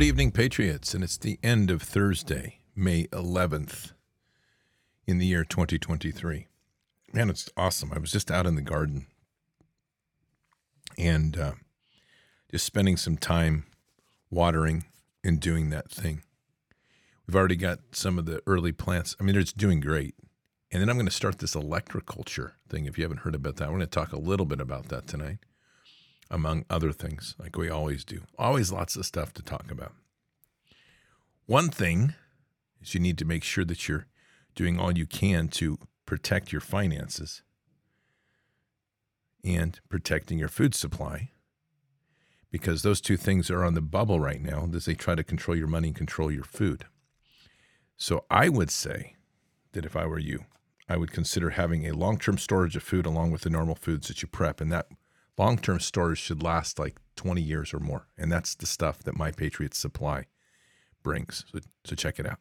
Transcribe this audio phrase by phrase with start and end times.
[0.00, 0.94] Good evening, Patriots.
[0.94, 3.92] And it's the end of Thursday, May 11th,
[5.06, 6.46] in the year 2023.
[7.12, 7.92] Man, it's awesome.
[7.92, 9.08] I was just out in the garden
[10.96, 11.52] and uh,
[12.50, 13.66] just spending some time
[14.30, 14.86] watering
[15.22, 16.22] and doing that thing.
[17.26, 19.14] We've already got some of the early plants.
[19.20, 20.14] I mean, it's doing great.
[20.72, 22.86] And then I'm going to start this electroculture thing.
[22.86, 25.06] If you haven't heard about that, we're going to talk a little bit about that
[25.06, 25.40] tonight
[26.30, 28.22] among other things, like we always do.
[28.38, 29.92] Always lots of stuff to talk about.
[31.46, 32.14] One thing
[32.80, 34.06] is you need to make sure that you're
[34.54, 37.42] doing all you can to protect your finances
[39.44, 41.30] and protecting your food supply
[42.50, 45.56] because those two things are on the bubble right now as they try to control
[45.56, 46.84] your money and control your food.
[47.96, 49.16] So I would say
[49.72, 50.44] that if I were you,
[50.88, 54.08] I would consider having a long term storage of food along with the normal foods
[54.08, 54.60] that you prep.
[54.60, 54.88] And that
[55.40, 58.06] long term storage should last like 20 years or more.
[58.18, 60.26] And that's the stuff that My Patriots Supply
[61.02, 61.46] brings.
[61.50, 62.38] So, so check it out.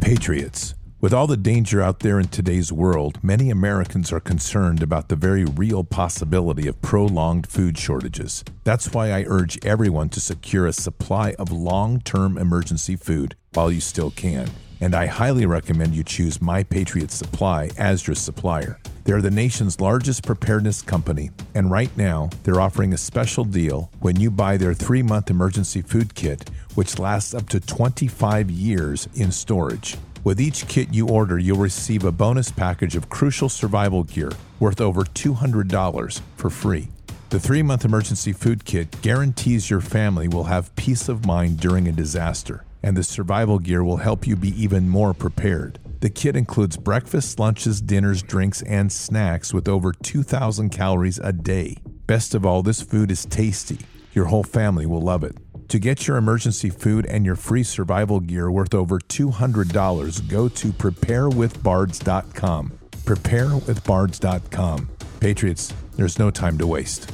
[0.00, 0.74] Patriots.
[1.02, 5.16] With all the danger out there in today's world, many Americans are concerned about the
[5.16, 8.42] very real possibility of prolonged food shortages.
[8.64, 13.70] That's why I urge everyone to secure a supply of long term emergency food while
[13.70, 14.48] you still can.
[14.84, 18.78] And I highly recommend you choose My Patriot Supply as your supplier.
[19.04, 24.20] They're the nation's largest preparedness company, and right now they're offering a special deal when
[24.20, 29.32] you buy their three month emergency food kit, which lasts up to 25 years in
[29.32, 29.96] storage.
[30.22, 34.82] With each kit you order, you'll receive a bonus package of crucial survival gear worth
[34.82, 36.88] over $200 for free.
[37.34, 41.88] The three month emergency food kit guarantees your family will have peace of mind during
[41.88, 45.80] a disaster, and the survival gear will help you be even more prepared.
[45.98, 51.78] The kit includes breakfast, lunches, dinners, drinks, and snacks with over 2,000 calories a day.
[52.06, 53.80] Best of all, this food is tasty.
[54.12, 55.36] Your whole family will love it.
[55.70, 60.68] To get your emergency food and your free survival gear worth over $200, go to
[60.68, 62.78] preparewithbards.com.
[62.92, 64.88] Preparewithbards.com.
[65.18, 67.10] Patriots, there's no time to waste.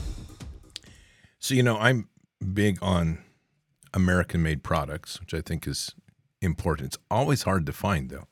[1.40, 2.08] So, you know, I'm
[2.52, 3.24] big on
[3.94, 5.94] American made products, which I think is
[6.42, 6.88] important.
[6.88, 8.28] It's always hard to find, though.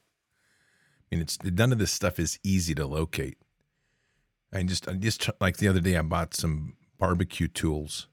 [1.11, 3.39] I mean, it's none of this stuff is easy to locate.
[4.53, 8.09] I just, I just like the other day, I bought some barbecue tools,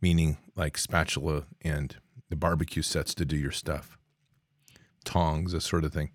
[0.00, 1.96] meaning like spatula and
[2.30, 3.98] the barbecue sets to do your stuff,
[5.04, 6.10] tongs, that sort of thing.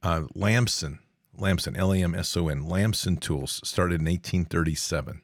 [0.00, 1.00] Uh, Lamson,
[1.36, 5.22] Lamson, L A M S O N, Lamson Tools started in 1837.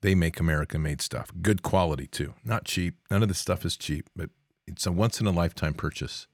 [0.00, 2.96] They make American made stuff, good quality too, not cheap.
[3.10, 4.30] None of the stuff is cheap, but
[4.66, 6.26] it's a once in a lifetime purchase.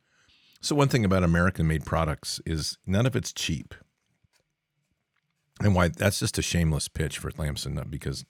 [0.60, 3.74] So, one thing about American made products is none of it's cheap.
[5.60, 8.24] And why that's just a shameless pitch for Lamson, not because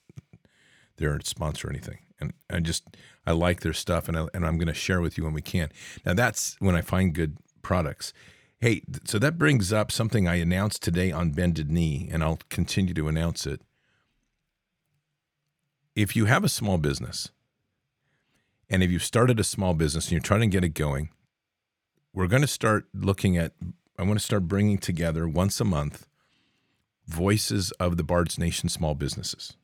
[0.96, 1.98] they're a sponsor or anything.
[2.20, 2.84] And I just,
[3.26, 5.42] I like their stuff and, I, and I'm going to share with you when we
[5.42, 5.70] can.
[6.04, 8.12] Now, that's when I find good products.
[8.60, 12.94] Hey, so that brings up something I announced today on Bended Knee, and I'll continue
[12.94, 13.60] to announce it.
[15.94, 17.30] If you have a small business,
[18.68, 21.10] and if you've started a small business and you're trying to get it going,
[22.12, 23.52] we're going to start looking at,
[23.98, 26.06] I want to start bringing together once a month
[27.06, 29.56] voices of the Bards Nation small businesses.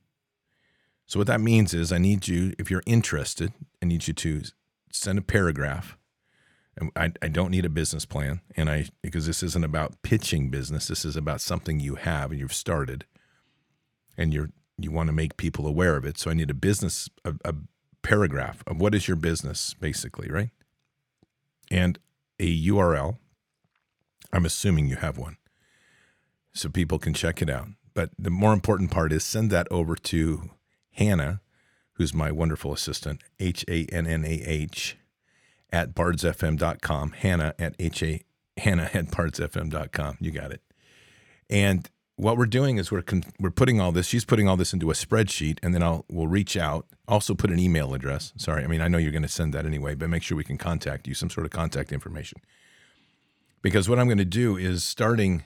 [1.06, 3.52] So, what that means is, I need you, if you're interested,
[3.82, 4.42] I need you to
[4.92, 5.96] send a paragraph.
[6.96, 10.86] I, I don't need a business plan, and I because this isn't about pitching business.
[10.86, 13.06] This is about something you have and you've started,
[14.16, 14.50] and you're
[14.84, 16.18] you want to make people aware of it.
[16.18, 17.54] So I need a business a, a
[18.02, 20.50] paragraph of what is your business basically, right?
[21.70, 21.98] And
[22.38, 23.18] a URL.
[24.32, 25.36] I'm assuming you have one.
[26.52, 27.68] So people can check it out.
[27.94, 30.50] But the more important part is send that over to
[30.92, 31.40] Hannah,
[31.94, 34.96] who's my wonderful assistant, H A N N A H,
[35.72, 37.12] at bardsfm.com.
[37.12, 38.22] Hannah at H A
[38.56, 40.16] Hannah at bardsfm.com.
[40.20, 40.62] You got it.
[41.48, 41.88] And
[42.20, 44.06] what we're doing is we're con- we're putting all this.
[44.06, 46.86] She's putting all this into a spreadsheet, and then I'll we'll reach out.
[47.08, 48.32] Also, put an email address.
[48.36, 50.44] Sorry, I mean I know you're going to send that anyway, but make sure we
[50.44, 52.40] can contact you, some sort of contact information.
[53.62, 55.44] Because what I'm going to do is starting.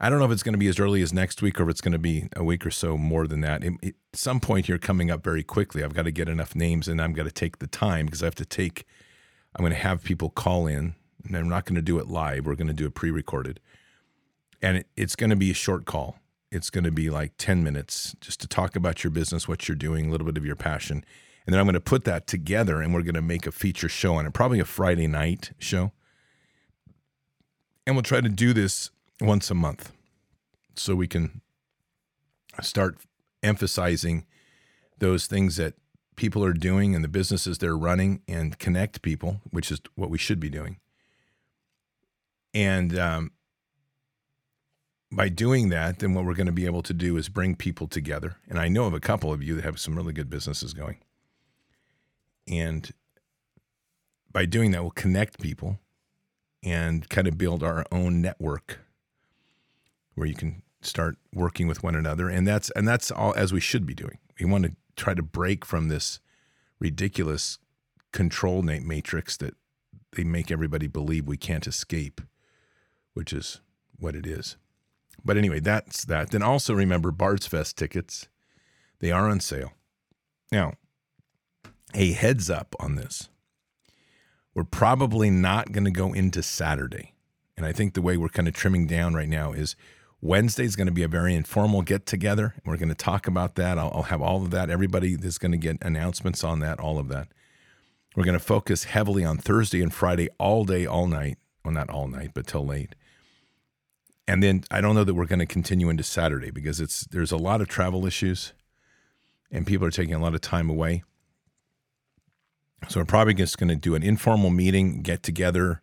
[0.00, 1.70] I don't know if it's going to be as early as next week or if
[1.70, 3.64] it's going to be a week or so more than that.
[3.64, 6.54] It, it, at some point here, coming up very quickly, I've got to get enough
[6.54, 8.86] names, and I'm going to take the time because I have to take.
[9.56, 10.94] I'm going to have people call in,
[11.24, 12.46] and I'm not going to do it live.
[12.46, 13.60] We're going to do it pre-recorded
[14.62, 16.18] and it, it's going to be a short call.
[16.50, 19.76] It's going to be like 10 minutes just to talk about your business, what you're
[19.76, 21.04] doing, a little bit of your passion.
[21.46, 23.88] And then I'm going to put that together and we're going to make a feature
[23.88, 25.92] show on it, probably a Friday night show.
[27.86, 28.90] And we'll try to do this
[29.20, 29.92] once a month
[30.74, 31.40] so we can
[32.60, 32.98] start
[33.42, 34.26] emphasizing
[34.98, 35.74] those things that
[36.16, 40.18] people are doing and the businesses they're running and connect people, which is what we
[40.18, 40.78] should be doing.
[42.52, 43.30] And um,
[45.10, 47.86] by doing that, then what we're going to be able to do is bring people
[47.86, 48.36] together.
[48.48, 50.98] And I know of a couple of you that have some really good businesses going.
[52.46, 52.90] And
[54.30, 55.78] by doing that, we'll connect people
[56.62, 58.80] and kind of build our own network
[60.14, 62.28] where you can start working with one another.
[62.28, 64.18] And that's and that's all as we should be doing.
[64.38, 66.20] We want to try to break from this
[66.80, 67.58] ridiculous
[68.12, 69.54] control matrix that
[70.12, 72.20] they make everybody believe we can't escape,
[73.14, 73.60] which is
[73.98, 74.56] what it is.
[75.24, 76.30] But anyway, that's that.
[76.30, 78.28] Then also remember Bard's Fest tickets.
[79.00, 79.72] They are on sale.
[80.50, 80.74] Now,
[81.94, 83.28] a heads up on this.
[84.54, 87.14] We're probably not going to go into Saturday.
[87.56, 89.76] And I think the way we're kind of trimming down right now is
[90.20, 92.54] Wednesday is going to be a very informal get together.
[92.64, 93.78] We're going to talk about that.
[93.78, 94.70] I'll, I'll, have all of that.
[94.70, 97.28] Everybody is going to get announcements on that, all of that.
[98.16, 101.38] We're going to focus heavily on Thursday and Friday all day, all night.
[101.64, 102.94] Well, not all night, but till late
[104.28, 107.32] and then I don't know that we're going to continue into Saturday because it's there's
[107.32, 108.52] a lot of travel issues,
[109.50, 111.02] and people are taking a lot of time away.
[112.88, 115.80] So we're probably just going to do an informal meeting, get together,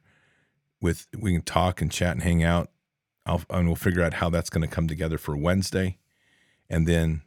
[0.80, 2.70] with we can talk and chat and hang out,
[3.26, 5.98] I'll, and we'll figure out how that's going to come together for Wednesday,
[6.70, 7.24] and then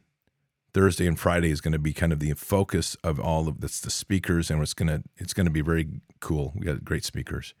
[0.73, 3.81] Thursday and Friday is going to be kind of the focus of all of this,
[3.81, 5.89] the speakers, and it's going to it's going to be very
[6.21, 6.53] cool.
[6.55, 7.53] We got great speakers,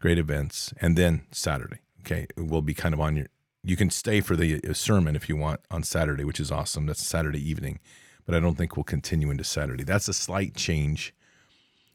[0.00, 1.80] great events, and then Saturday.
[2.04, 3.26] Okay, will be kind of on your.
[3.64, 6.86] You can stay for the uh, sermon if you want on Saturday, which is awesome.
[6.86, 7.78] That's Saturday evening,
[8.26, 9.84] but I don't think we'll continue into Saturday.
[9.84, 11.14] That's a slight change.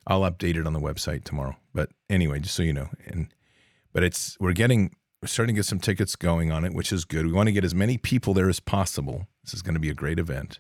[0.06, 1.58] I'll update it on the website tomorrow.
[1.74, 3.28] But anyway, just so you know, and
[3.92, 7.04] but it's we're getting we're starting to get some tickets going on it, which is
[7.04, 7.26] good.
[7.26, 9.28] We want to get as many people there as possible.
[9.44, 10.60] This is going to be a great event.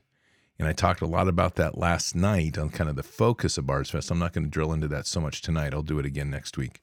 [0.60, 3.68] And I talked a lot about that last night on kind of the focus of
[3.68, 4.10] Bards Fest.
[4.10, 5.74] I'm not going to drill into that so much tonight.
[5.74, 6.82] I'll do it again next week.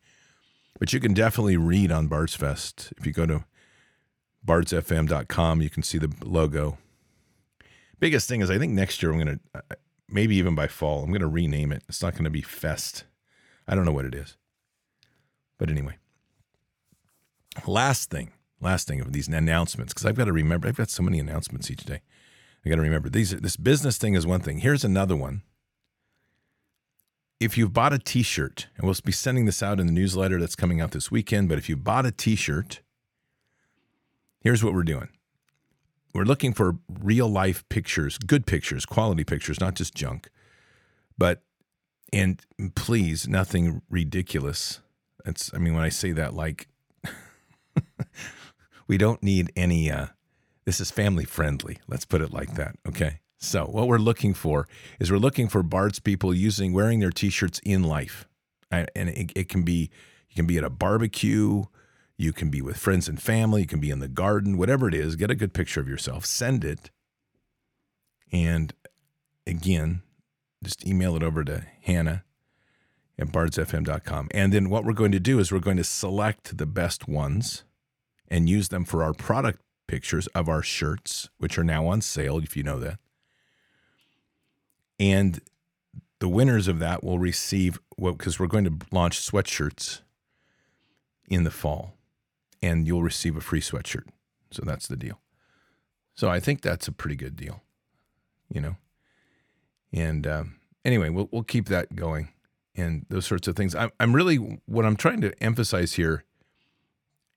[0.78, 2.92] But you can definitely read on Bards Fest.
[2.96, 3.44] If you go to
[4.46, 6.78] bardsfm.com, you can see the logo.
[8.00, 9.74] Biggest thing is, I think next year I'm going to, uh,
[10.08, 11.84] maybe even by fall, I'm going to rename it.
[11.88, 13.04] It's not going to be Fest.
[13.66, 14.36] I don't know what it is.
[15.58, 15.96] But anyway,
[17.66, 21.02] last thing, last thing of these announcements, because I've got to remember, I've got so
[21.02, 22.02] many announcements each day.
[22.64, 23.30] I got to remember these.
[23.30, 24.58] This business thing is one thing.
[24.58, 25.42] Here's another one
[27.40, 30.56] if you've bought a t-shirt, and we'll be sending this out in the newsletter that's
[30.56, 32.80] coming out this weekend, but if you bought a t-shirt,
[34.40, 35.08] here's what we're doing.
[36.14, 40.30] We're looking for real life pictures, good pictures, quality pictures, not just junk.
[41.18, 41.42] But
[42.12, 42.40] and
[42.76, 44.80] please, nothing ridiculous.
[45.26, 46.68] It's I mean when I say that like
[48.86, 50.08] we don't need any uh
[50.64, 51.78] this is family friendly.
[51.88, 53.18] Let's put it like that, okay?
[53.44, 54.66] So what we're looking for
[54.98, 58.26] is we're looking for Bards people using wearing their t-shirts in life,
[58.70, 59.90] and it, it can be
[60.28, 61.64] you can be at a barbecue,
[62.16, 64.94] you can be with friends and family, you can be in the garden, whatever it
[64.94, 65.16] is.
[65.16, 66.90] Get a good picture of yourself, send it,
[68.32, 68.72] and
[69.46, 70.02] again,
[70.62, 72.24] just email it over to Hannah
[73.18, 74.28] at bardsfm.com.
[74.32, 77.64] And then what we're going to do is we're going to select the best ones
[78.28, 82.38] and use them for our product pictures of our shirts, which are now on sale,
[82.38, 82.98] if you know that.
[84.98, 85.40] And
[86.20, 90.00] the winners of that will receive what because we're going to launch sweatshirts
[91.28, 91.94] in the fall,
[92.62, 94.06] and you'll receive a free sweatshirt.
[94.50, 95.20] So that's the deal.
[96.14, 97.62] So I think that's a pretty good deal,
[98.48, 98.76] you know.
[99.92, 102.28] And um, anyway, we'll we'll keep that going,
[102.74, 103.74] and those sorts of things.
[103.74, 104.36] I'm I'm really
[104.66, 106.24] what I'm trying to emphasize here,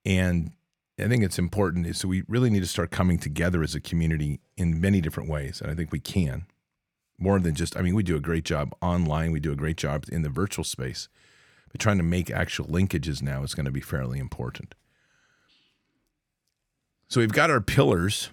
[0.04, 0.52] and
[0.98, 4.40] I think it's important is we really need to start coming together as a community
[4.56, 6.46] in many different ways, and I think we can
[7.18, 9.76] more than just, I mean, we do a great job online, we do a great
[9.76, 11.08] job in the virtual space,
[11.70, 14.74] but trying to make actual linkages now is going to be fairly important.
[17.08, 18.30] So we've got our pillars,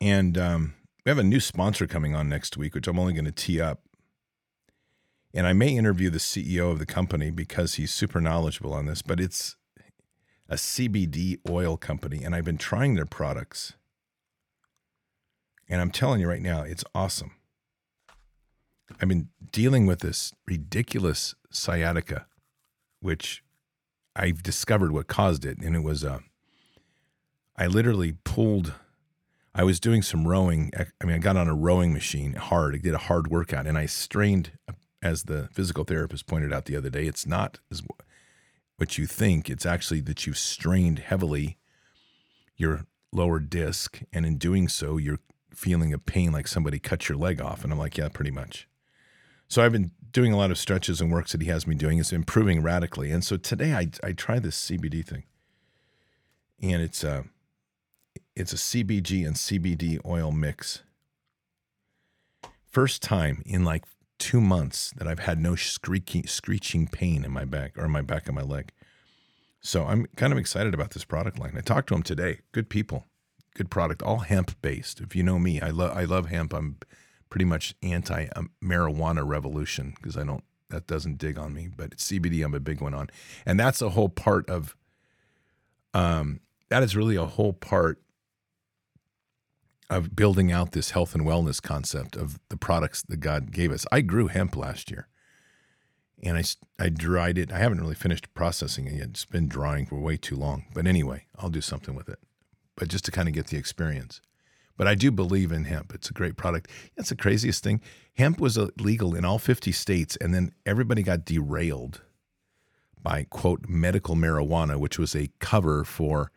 [0.00, 0.74] and um,
[1.04, 3.60] we have a new sponsor coming on next week, which I'm only going to tee
[3.60, 3.82] up.
[5.34, 9.02] And I may interview the CEO of the company because he's super knowledgeable on this,
[9.02, 9.56] but it's
[10.48, 13.74] a CBD oil company, and I've been trying their products
[15.68, 17.32] and I'm telling you right now, it's awesome.
[19.00, 22.26] I've been dealing with this ridiculous sciatica,
[23.00, 23.42] which
[24.14, 25.58] I've discovered what caused it.
[25.58, 26.20] And it was, uh,
[27.56, 28.74] I literally pulled,
[29.54, 30.72] I was doing some rowing.
[30.76, 32.74] I mean, I got on a rowing machine hard.
[32.74, 34.52] I did a hard workout and I strained,
[35.02, 37.82] as the physical therapist pointed out the other day, it's not as
[38.76, 39.50] what you think.
[39.50, 41.58] It's actually that you've strained heavily
[42.56, 44.00] your lower disc.
[44.12, 45.18] And in doing so, you're
[45.54, 47.64] feeling of pain like somebody cut your leg off.
[47.64, 48.68] And I'm like, yeah, pretty much.
[49.48, 51.98] So I've been doing a lot of stretches and works that he has me doing.
[51.98, 53.10] It's improving radically.
[53.10, 55.24] And so today I, I tried this CBD thing.
[56.60, 57.24] And it's a,
[58.36, 60.82] it's a CBG and CBD oil mix.
[62.70, 63.84] First time in like
[64.18, 68.28] two months that I've had no screeching, screeching pain in my back or my back
[68.28, 68.72] of my leg.
[69.60, 71.54] So I'm kind of excited about this product line.
[71.56, 72.40] I talked to him today.
[72.52, 73.06] Good people,
[73.54, 75.00] good product, all hemp based.
[75.00, 76.52] If you know me, I love I love hemp.
[76.52, 76.76] I'm
[77.30, 78.26] pretty much anti
[78.62, 81.68] marijuana revolution because I don't that doesn't dig on me.
[81.74, 83.10] But CBD, I'm a big one on,
[83.46, 84.76] and that's a whole part of.
[85.94, 86.40] Um,
[86.70, 88.00] that is really a whole part
[89.90, 93.84] of building out this health and wellness concept of the products that God gave us.
[93.92, 95.06] I grew hemp last year
[96.22, 96.44] and I,
[96.78, 97.52] I dried it.
[97.52, 99.08] I haven't really finished processing it yet.
[99.08, 100.64] It's been drying for way too long.
[100.72, 102.18] But anyway, I'll do something with it.
[102.76, 104.20] But just to kind of get the experience.
[104.76, 105.92] But I do believe in hemp.
[105.94, 106.70] It's a great product.
[106.96, 107.80] That's the craziest thing.
[108.14, 112.00] Hemp was illegal in all 50 states, and then everybody got derailed
[113.02, 116.30] by, quote, medical marijuana, which was a cover for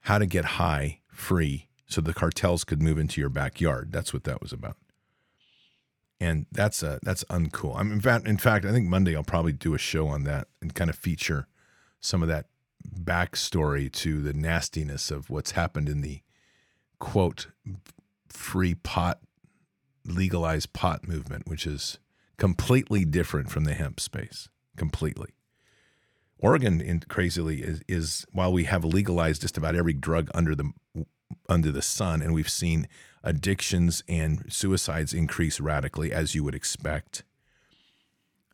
[0.00, 3.92] how to get high free so the cartels could move into your backyard.
[3.92, 4.76] That's what that was about
[6.22, 7.76] and that's uh, that's uncool.
[7.76, 10.46] I'm in fact, in fact, I think Monday I'll probably do a show on that
[10.60, 11.48] and kind of feature
[12.00, 12.46] some of that
[12.82, 16.22] backstory to the nastiness of what's happened in the
[16.98, 17.48] quote
[18.28, 19.20] free pot
[20.04, 21.98] legalized pot movement, which is
[22.36, 24.48] completely different from the hemp space.
[24.76, 25.30] Completely.
[26.38, 30.72] Oregon, in, crazily, is, is while we have legalized just about every drug under the
[31.48, 32.88] under the sun, and we've seen
[33.22, 37.24] addictions and suicides increase radically, as you would expect.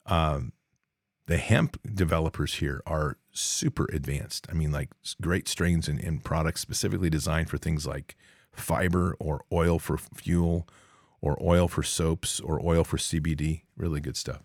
[0.06, 0.52] Um,
[1.28, 4.46] the hemp developers here are super advanced.
[4.50, 4.88] I mean, like
[5.20, 8.16] great strains and, products specifically designed for things like
[8.50, 10.66] fiber or oil for fuel
[11.20, 13.62] or oil for soaps or oil for CBD.
[13.76, 14.42] Really good stuff.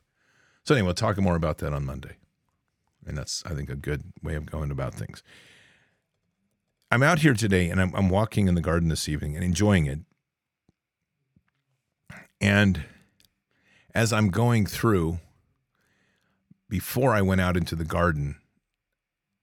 [0.66, 2.18] So, anyway, we'll talk more about that on Monday.
[3.08, 5.24] And that's, I think, a good way of going about things.
[6.92, 9.86] I'm out here today and I'm, I'm walking in the garden this evening and enjoying
[9.86, 10.00] it.
[12.42, 12.84] And
[13.96, 15.20] as I'm going through,
[16.74, 18.36] before I went out into the garden,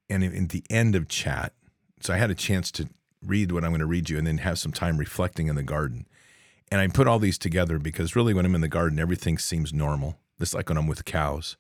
[0.08, 1.52] and in the end of chat,
[2.00, 2.88] so I had a chance to
[3.24, 5.62] read what I'm going to read you and then have some time reflecting in the
[5.62, 6.08] garden.
[6.72, 9.72] And I put all these together because really, when I'm in the garden, everything seems
[9.72, 10.18] normal.
[10.40, 11.56] It's like when I'm with cows.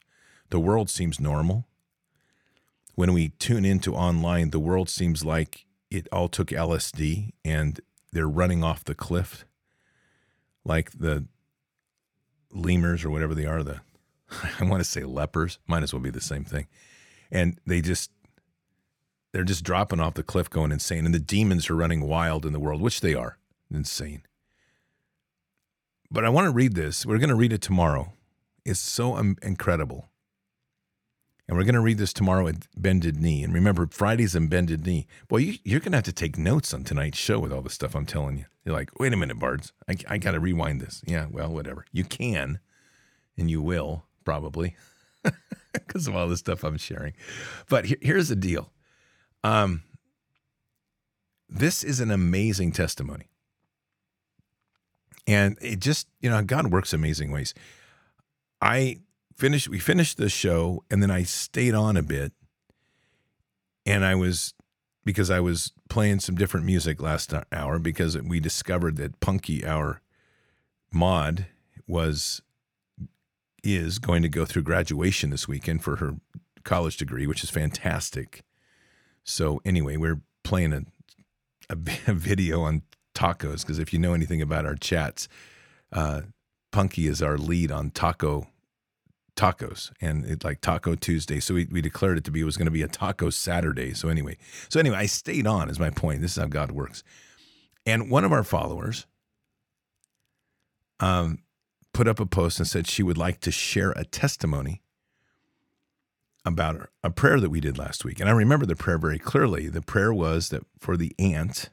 [0.48, 1.68] The world seems normal.
[2.96, 8.26] When we tune into online, the world seems like it all took LSD and they're
[8.26, 9.44] running off the cliff
[10.64, 11.26] like the
[12.52, 13.82] lemurs or whatever they are, the
[14.60, 16.66] I want to say lepers, might as well be the same thing.
[17.30, 18.10] And they just
[19.32, 22.52] they're just dropping off the cliff going insane and the demons are running wild in
[22.52, 23.38] the world, which they are.
[23.72, 24.22] Insane.
[26.10, 27.06] But I want to read this.
[27.06, 28.12] We're going to read it tomorrow.
[28.64, 30.08] It's so incredible.
[31.46, 33.42] And we're going to read this tomorrow at Bended Knee.
[33.44, 35.06] And remember, Friday's in Bended Knee.
[35.28, 37.70] Boy, you, are going to have to take notes on tonight's show with all the
[37.70, 38.44] stuff I'm telling you.
[38.64, 39.72] You're like, wait a minute, Bards.
[39.88, 41.02] I, I got to rewind this.
[41.06, 41.86] Yeah, well, whatever.
[41.92, 42.60] You can,
[43.36, 44.76] and you will probably
[45.72, 47.14] because of all the stuff I'm sharing.
[47.68, 48.72] But here, here's the deal
[49.42, 49.82] um,
[51.48, 53.26] this is an amazing testimony.
[55.26, 57.54] And it just, you know, God works amazing ways.
[58.60, 59.00] I
[59.36, 62.32] finished we finished the show and then I stayed on a bit
[63.86, 64.54] and I was
[65.04, 70.02] because I was playing some different music last hour because we discovered that Punky our
[70.92, 71.46] mod
[71.86, 72.42] was
[73.62, 76.16] is going to go through graduation this weekend for her
[76.64, 78.42] college degree which is fantastic.
[79.24, 80.82] So anyway, we're playing a
[81.70, 81.76] a,
[82.06, 82.82] a video on
[83.14, 85.28] tacos because if you know anything about our chats
[85.92, 86.22] uh,
[86.72, 88.46] Punky is our lead on taco
[89.36, 91.40] tacos and it like taco tuesday.
[91.40, 93.94] So we, we declared it to be it was going to be a taco saturday.
[93.94, 94.36] So anyway
[94.68, 96.20] so anyway i stayed on is my point.
[96.20, 97.02] This is how god works.
[97.86, 99.06] And one of our followers
[101.00, 101.38] um,
[101.92, 104.82] put up a post and said she would like to share a testimony
[106.44, 109.68] about a prayer that we did last week and i remember the prayer very clearly
[109.68, 111.68] the prayer was that for the aunt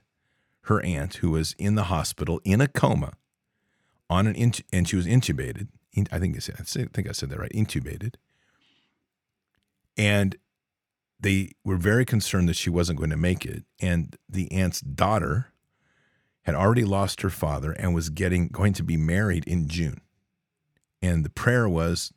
[0.64, 3.14] her aunt who was in the hospital in a coma
[4.10, 5.68] on an int- and she was intubated
[6.12, 8.16] I think I said, I think I said that right, intubated.
[9.98, 10.36] And
[11.20, 13.64] they were very concerned that she wasn't going to make it.
[13.82, 15.48] And the aunt's daughter
[16.44, 20.02] had already lost her father and was getting going to be married in June.
[21.02, 22.14] And the prayer was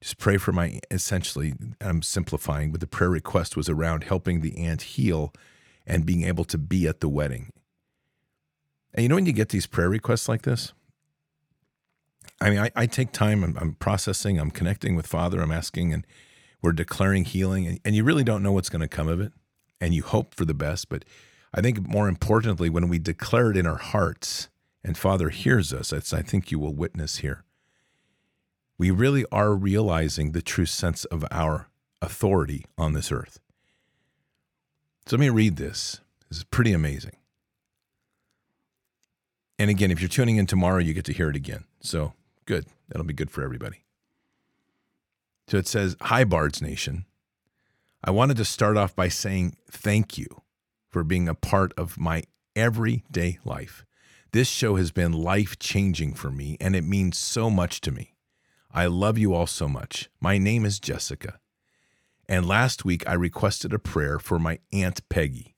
[0.00, 4.56] just pray for my essentially I'm simplifying, but the prayer request was around helping the
[4.58, 5.32] aunt heal
[5.86, 7.50] and being able to be at the wedding.
[8.94, 10.72] And you know when you get these prayer requests like this?
[12.40, 15.92] I mean, I, I take time, I'm, I'm, processing, I'm connecting with Father, I'm asking,
[15.92, 16.04] and
[16.60, 19.32] we're declaring healing, and, and you really don't know what's going to come of it.
[19.80, 20.88] And you hope for the best.
[20.88, 21.04] But
[21.54, 24.48] I think more importantly, when we declare it in our hearts
[24.84, 27.44] and Father hears us, I think you will witness here,
[28.78, 31.68] we really are realizing the true sense of our
[32.00, 33.38] authority on this earth.
[35.06, 36.00] So let me read this.
[36.28, 37.16] This is pretty amazing.
[39.58, 41.64] And again, if you're tuning in tomorrow, you get to hear it again.
[41.80, 42.14] So
[42.46, 42.66] good.
[42.88, 43.84] That'll be good for everybody.
[45.48, 47.04] So it says, Hi, Bards Nation.
[48.02, 50.42] I wanted to start off by saying thank you
[50.90, 52.24] for being a part of my
[52.56, 53.84] everyday life.
[54.32, 58.11] This show has been life changing for me, and it means so much to me.
[58.74, 60.08] I love you all so much.
[60.18, 61.38] My name is Jessica.
[62.26, 65.56] And last week, I requested a prayer for my Aunt Peggy.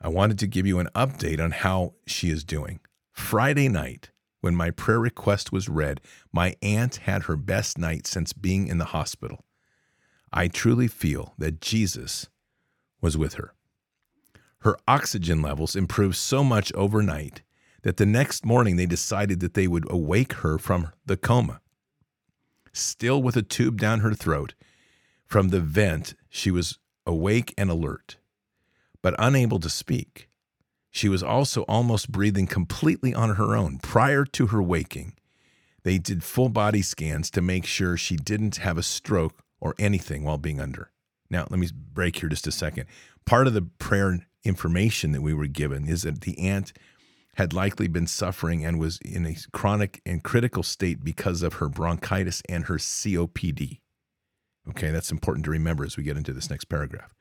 [0.00, 2.78] I wanted to give you an update on how she is doing.
[3.12, 6.00] Friday night, when my prayer request was read,
[6.32, 9.44] my aunt had her best night since being in the hospital.
[10.32, 12.28] I truly feel that Jesus
[13.00, 13.52] was with her.
[14.60, 17.42] Her oxygen levels improved so much overnight
[17.82, 21.60] that the next morning they decided that they would awake her from the coma.
[22.76, 24.52] Still with a tube down her throat,
[25.24, 28.18] from the vent, she was awake and alert,
[29.00, 30.28] but unable to speak.
[30.90, 35.14] She was also almost breathing completely on her own prior to her waking.
[35.84, 40.22] They did full body scans to make sure she didn't have a stroke or anything
[40.22, 40.90] while being under.
[41.30, 42.86] Now, let me break here just a second.
[43.24, 46.74] Part of the prayer information that we were given is that the aunt
[47.36, 51.68] had likely been suffering and was in a chronic and critical state because of her
[51.68, 53.80] bronchitis and her COPD.
[54.70, 57.14] Okay, that's important to remember as we get into this next paragraph.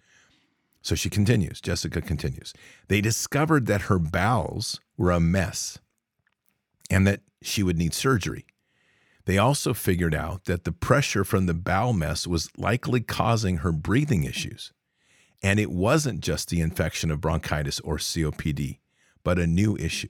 [0.81, 2.53] So she continues, Jessica continues.
[2.87, 5.79] They discovered that her bowels were a mess
[6.89, 8.45] and that she would need surgery.
[9.25, 13.71] They also figured out that the pressure from the bowel mess was likely causing her
[13.71, 14.71] breathing issues.
[15.43, 18.79] And it wasn't just the infection of bronchitis or COPD,
[19.25, 20.07] but a new issue.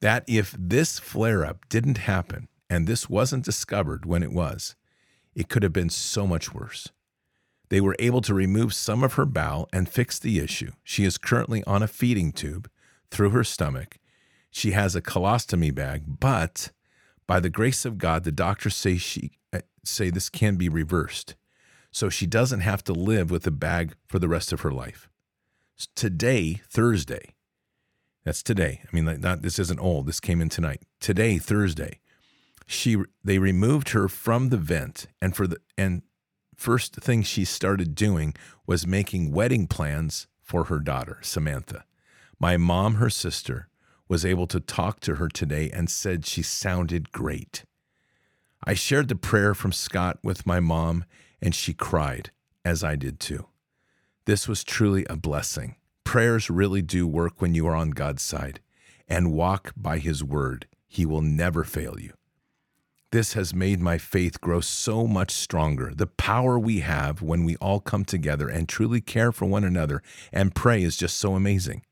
[0.00, 4.74] That if this flare up didn't happen and this wasn't discovered when it was,
[5.34, 6.88] it could have been so much worse.
[7.68, 10.72] They were able to remove some of her bowel and fix the issue.
[10.82, 12.70] She is currently on a feeding tube
[13.10, 13.98] through her stomach.
[14.50, 16.70] She has a colostomy bag, but
[17.26, 21.34] by the grace of God, the doctors say she uh, say this can be reversed.
[21.90, 25.08] So she doesn't have to live with a bag for the rest of her life.
[25.94, 27.33] Today, Thursday,
[28.24, 28.80] that's today.
[28.82, 30.06] I mean, like not this isn't old.
[30.06, 30.82] This came in tonight.
[31.00, 32.00] Today, Thursday,
[32.66, 36.02] she they removed her from the vent and for the and
[36.56, 38.34] first thing she started doing
[38.66, 41.84] was making wedding plans for her daughter, Samantha.
[42.38, 43.68] My mom, her sister,
[44.08, 47.64] was able to talk to her today and said she sounded great.
[48.66, 51.04] I shared the prayer from Scott with my mom,
[51.40, 52.30] and she cried,
[52.64, 53.46] as I did too.
[54.26, 55.76] This was truly a blessing.
[56.04, 58.60] Prayers really do work when you are on God's side
[59.08, 60.66] and walk by His word.
[60.86, 62.12] He will never fail you.
[63.10, 65.92] This has made my faith grow so much stronger.
[65.94, 70.02] The power we have when we all come together and truly care for one another
[70.32, 71.82] and pray is just so amazing.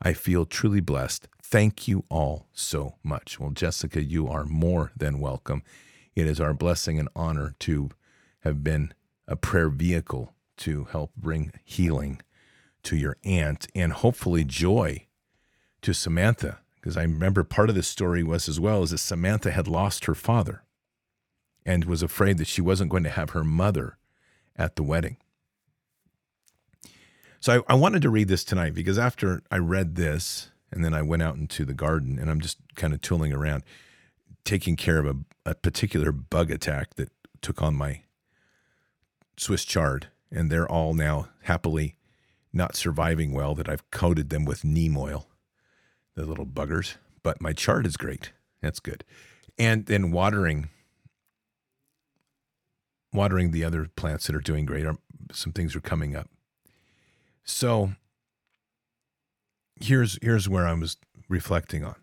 [0.00, 1.28] I feel truly blessed.
[1.40, 3.38] Thank you all so much.
[3.38, 5.62] Well, Jessica, you are more than welcome.
[6.16, 7.90] It is our blessing and honor to
[8.40, 8.92] have been
[9.28, 12.20] a prayer vehicle to help bring healing
[12.84, 15.06] to your aunt and hopefully joy
[15.82, 19.52] to Samantha because I remember part of the story was as well is that Samantha
[19.52, 20.64] had lost her father
[21.64, 23.98] and was afraid that she wasn't going to have her mother
[24.56, 25.16] at the wedding.
[27.38, 30.92] So I, I, wanted to read this tonight because after I read this and then
[30.92, 33.62] I went out into the garden and I'm just kind of tooling around,
[34.44, 38.02] taking care of a, a particular bug attack that took on my
[39.36, 41.96] Swiss chard, and they're all now happily
[42.52, 43.54] not surviving well.
[43.54, 45.26] That I've coated them with neem oil
[46.14, 46.96] the little buggers.
[47.22, 48.32] But my chart is great.
[48.60, 49.04] That's good.
[49.58, 50.68] And then watering,
[53.12, 54.86] watering the other plants that are doing great.
[55.32, 56.28] Some things are coming up.
[57.44, 57.92] So
[59.80, 60.96] here's here's where I was
[61.28, 61.96] reflecting on.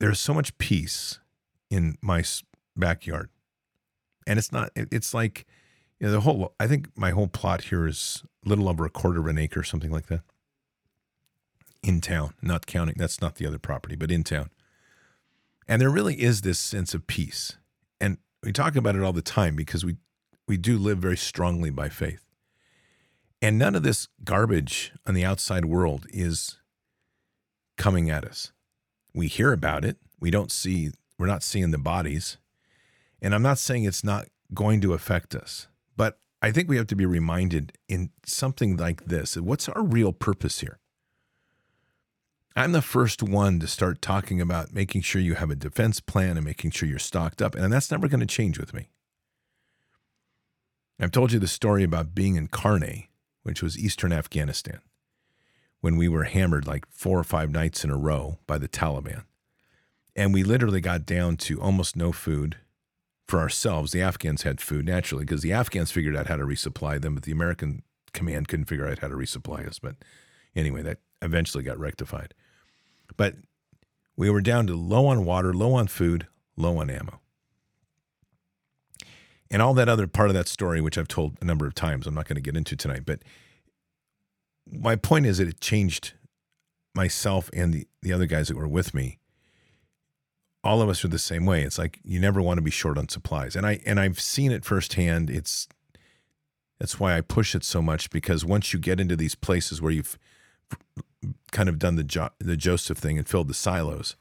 [0.00, 1.20] There's so much peace
[1.70, 2.24] in my
[2.76, 3.28] backyard,
[4.26, 4.70] and it's not.
[4.74, 5.46] It's like
[6.02, 6.54] you know the whole.
[6.60, 9.62] I think my whole plot here is a little over a quarter of an acre,
[9.62, 10.20] something like that
[11.82, 14.50] in town, not counting, that's not the other property, but in town.
[15.66, 17.56] And there really is this sense of peace.
[18.00, 19.96] And we talk about it all the time because we,
[20.46, 22.24] we do live very strongly by faith.
[23.40, 26.58] And none of this garbage on the outside world is
[27.76, 28.52] coming at us.
[29.14, 29.96] We hear about it.
[30.20, 32.36] We don't see, we're not seeing the bodies.
[33.20, 36.86] And I'm not saying it's not going to affect us, but I think we have
[36.88, 40.78] to be reminded in something like this what's our real purpose here?
[42.54, 46.36] I'm the first one to start talking about making sure you have a defense plan
[46.36, 47.54] and making sure you're stocked up.
[47.54, 48.90] And that's never going to change with me.
[51.00, 53.08] I've told you the story about being in Karni,
[53.42, 54.80] which was eastern Afghanistan,
[55.80, 59.24] when we were hammered like four or five nights in a row by the Taliban.
[60.14, 62.58] And we literally got down to almost no food
[63.32, 63.92] for ourselves.
[63.92, 67.22] The Afghans had food naturally because the Afghans figured out how to resupply them, but
[67.22, 69.78] the American command couldn't figure out how to resupply us.
[69.78, 69.96] But
[70.54, 72.34] anyway, that eventually got rectified.
[73.16, 73.36] But
[74.18, 76.26] we were down to low on water, low on food,
[76.58, 77.20] low on ammo.
[79.50, 82.06] And all that other part of that story, which I've told a number of times,
[82.06, 83.06] I'm not going to get into tonight.
[83.06, 83.22] But
[84.70, 86.12] my point is that it changed
[86.94, 89.20] myself and the, the other guys that were with me.
[90.64, 91.62] All of us are the same way.
[91.62, 93.56] It's like you never want to be short on supplies.
[93.56, 95.28] And I and I've seen it firsthand.
[95.30, 95.66] It's
[96.78, 99.92] that's why I push it so much because once you get into these places where
[99.92, 100.18] you've
[101.50, 104.16] kind of done the jo- the Joseph thing and filled the silos.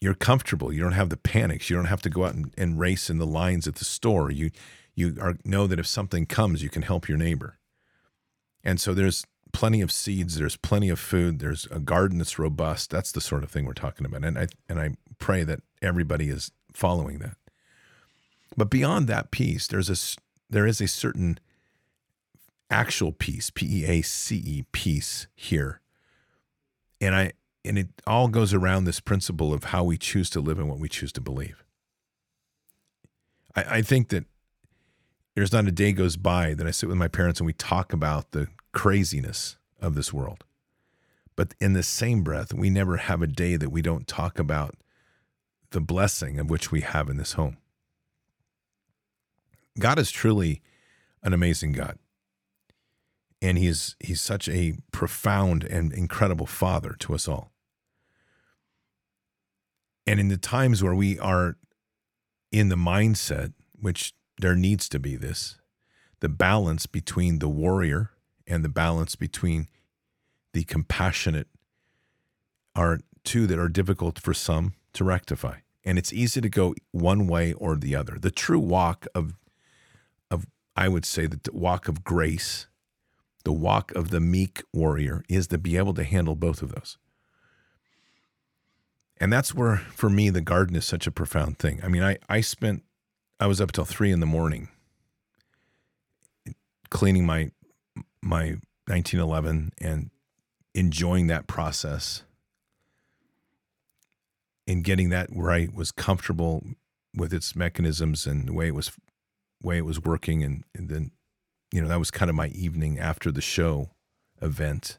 [0.00, 0.72] You're comfortable.
[0.72, 1.70] You don't have the panics.
[1.70, 4.30] You don't have to go out and, and race in the lines at the store.
[4.30, 4.50] You
[4.94, 7.58] you are, know that if something comes, you can help your neighbor.
[8.64, 10.36] And so there's plenty of seeds.
[10.36, 11.38] There's plenty of food.
[11.38, 12.90] There's a garden that's robust.
[12.90, 14.24] That's the sort of thing we're talking about.
[14.24, 17.36] And I and I pray that everybody is following that.
[18.56, 19.96] But beyond that piece, there's a
[20.50, 21.38] there is a certain
[22.70, 25.80] actual peace, P E A C E, peace here.
[27.00, 27.32] And I
[27.64, 30.78] and it all goes around this principle of how we choose to live and what
[30.78, 31.64] we choose to believe.
[33.54, 34.24] I, I think that
[35.34, 37.92] there's not a day goes by that I sit with my parents and we talk
[37.92, 40.44] about the craziness of this world.
[41.34, 44.74] But in the same breath, we never have a day that we don't talk about
[45.70, 47.56] the blessing of which we have in this home.
[49.78, 50.60] God is truly
[51.22, 51.98] an amazing God
[53.42, 57.52] and he's he's such a profound and incredible father to us all.
[60.06, 61.56] And in the times where we are
[62.52, 65.58] in the mindset, which there needs to be this,
[66.20, 68.10] the balance between the warrior
[68.46, 69.68] and the balance between
[70.52, 71.48] the compassionate
[72.74, 75.58] are two that are difficult for some to rectify.
[75.84, 78.18] And it's easy to go one way or the other.
[78.18, 79.34] The true walk of
[80.30, 82.66] of I would say the walk of grace
[83.46, 86.98] the walk of the meek warrior is to be able to handle both of those.
[89.18, 91.78] And that's where, for me, the garden is such a profound thing.
[91.84, 92.82] I mean, I, I spent,
[93.38, 94.68] I was up till three in the morning
[96.90, 97.52] cleaning my,
[98.26, 100.10] my 1911 and
[100.74, 102.22] enjoying that process
[104.66, 106.64] and getting that I was comfortable
[107.14, 108.92] with its mechanisms and the way it was,
[109.62, 110.42] way it was working.
[110.42, 111.12] And, and then
[111.72, 113.90] you know, that was kind of my evening after the show
[114.40, 114.98] event,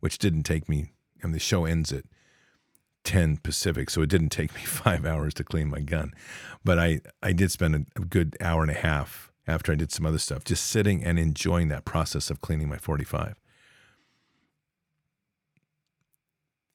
[0.00, 0.92] which didn't take me,
[1.22, 2.04] and the show ends at
[3.04, 6.12] 10 Pacific, so it didn't take me five hours to clean my gun.
[6.64, 10.06] But I, I did spend a good hour and a half after I did some
[10.06, 13.34] other stuff, just sitting and enjoying that process of cleaning my 45.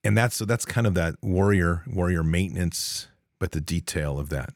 [0.03, 3.07] And that's so that's kind of that warrior warrior maintenance,
[3.39, 4.53] but the detail of that.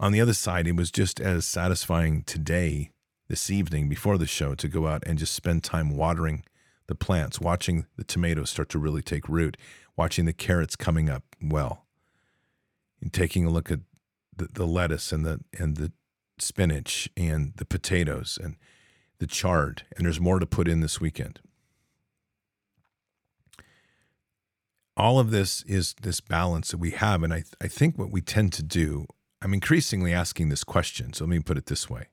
[0.00, 2.90] On the other side, it was just as satisfying today
[3.28, 6.44] this evening before the show to go out and just spend time watering
[6.86, 9.56] the plants, watching the tomatoes start to really take root,
[9.96, 11.84] watching the carrots coming up well,
[13.00, 13.80] and taking a look at
[14.34, 15.92] the, the lettuce and the and the
[16.38, 18.56] spinach and the potatoes and
[19.18, 19.84] the chard.
[19.96, 21.40] And there's more to put in this weekend.
[24.96, 27.22] All of this is this balance that we have.
[27.22, 29.06] And I, I think what we tend to do,
[29.40, 31.12] I'm increasingly asking this question.
[31.12, 32.08] So let me put it this way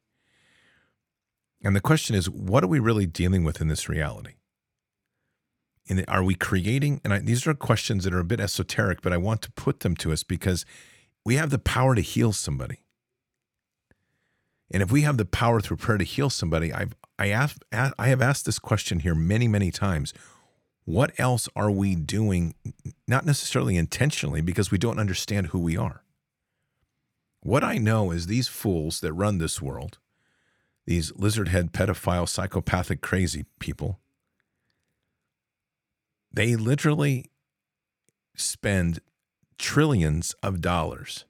[1.62, 4.36] and the question is, what are we really dealing with in this reality?
[5.90, 7.02] And are we creating?
[7.04, 9.82] And I, these are questions that are a bit esoteric, but I want to put
[9.82, 10.66] them to us because
[11.26, 12.80] we have the power to heal somebody.
[14.72, 18.08] And if we have the power through prayer to heal somebody, I've I ask, I
[18.08, 20.14] have asked this question here many many times.
[20.86, 22.56] What else are we doing?
[23.08, 26.04] Not necessarily intentionally, because we don't understand who we are.
[27.42, 30.00] What I know is these fools that run this world
[30.90, 34.00] these lizard head pedophile psychopathic crazy people
[36.34, 37.26] they literally
[38.36, 39.00] spend
[39.60, 41.26] trillions of dollars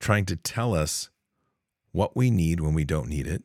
[0.00, 1.10] trying to tell us
[1.96, 3.42] what we need when we don't need it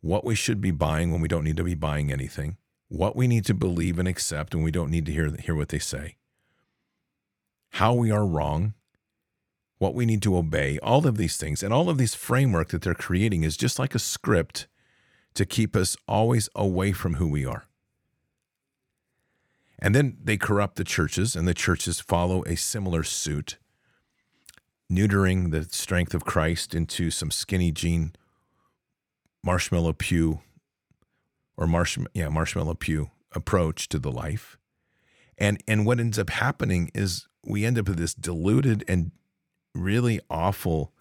[0.00, 2.56] what we should be buying when we don't need to be buying anything
[2.92, 5.70] what we need to believe and accept, when we don't need to hear, hear what
[5.70, 6.16] they say,
[7.70, 8.74] how we are wrong,
[9.78, 11.62] what we need to obey, all of these things.
[11.62, 14.68] And all of these framework that they're creating is just like a script
[15.34, 17.64] to keep us always away from who we are.
[19.78, 23.56] And then they corrupt the churches, and the churches follow a similar suit,
[24.90, 28.12] neutering the strength of Christ into some skinny jean
[29.42, 30.40] marshmallow pew
[31.56, 34.58] or marsh, yeah, marshmallow pew approach to the life.
[35.38, 39.10] And and what ends up happening is we end up with this diluted and
[39.74, 40.92] really awful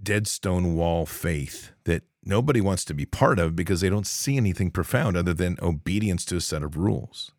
[0.00, 4.36] dead stone wall faith that nobody wants to be part of because they don't see
[4.36, 7.32] anything profound other than obedience to a set of rules.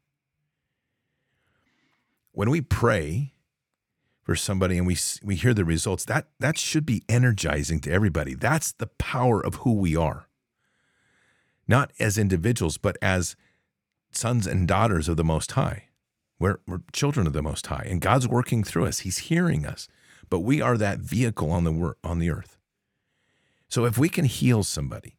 [2.31, 3.33] When we pray
[4.29, 8.35] for somebody and we we hear the results, that that should be energizing to everybody.
[8.35, 10.27] That's the power of who we are.
[11.67, 13.35] Not as individuals, but as
[14.11, 15.85] sons and daughters of the Most High.
[16.37, 18.99] We're, we're children of the Most High, and God's working through us.
[18.99, 19.87] He's hearing us,
[20.29, 22.59] but we are that vehicle on the on the earth.
[23.67, 25.17] So if we can heal somebody,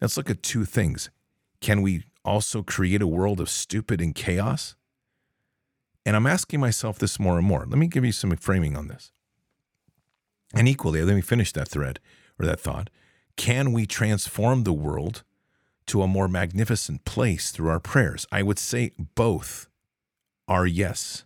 [0.00, 1.10] let's look at two things.
[1.60, 4.76] Can we also create a world of stupid and chaos?
[6.04, 7.66] And I'm asking myself this more and more.
[7.66, 9.12] Let me give you some framing on this.
[10.54, 12.00] And equally, let me finish that thread
[12.38, 12.90] or that thought.
[13.36, 15.22] Can we transform the world
[15.86, 18.26] to a more magnificent place through our prayers?
[18.32, 19.68] I would say both
[20.48, 21.24] are yes.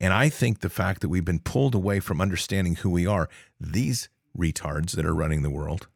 [0.00, 3.28] And I think the fact that we've been pulled away from understanding who we are,
[3.60, 5.88] these retards that are running the world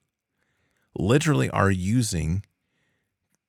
[0.98, 2.44] literally are using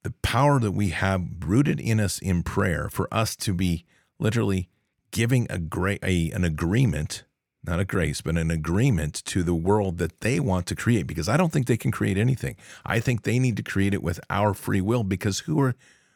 [0.03, 3.85] the power that we have rooted in us in prayer for us to be
[4.19, 4.69] literally
[5.11, 7.23] giving a great a, an agreement
[7.63, 11.29] not a grace but an agreement to the world that they want to create because
[11.29, 14.19] i don't think they can create anything i think they need to create it with
[14.29, 15.75] our free will because who are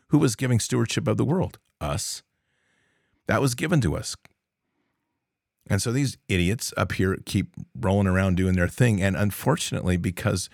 [0.10, 2.24] who was giving stewardship of the world us
[3.28, 4.16] that was given to us.
[5.68, 7.48] And so these idiots up here keep
[7.80, 9.02] rolling around doing their thing.
[9.02, 10.50] And unfortunately, because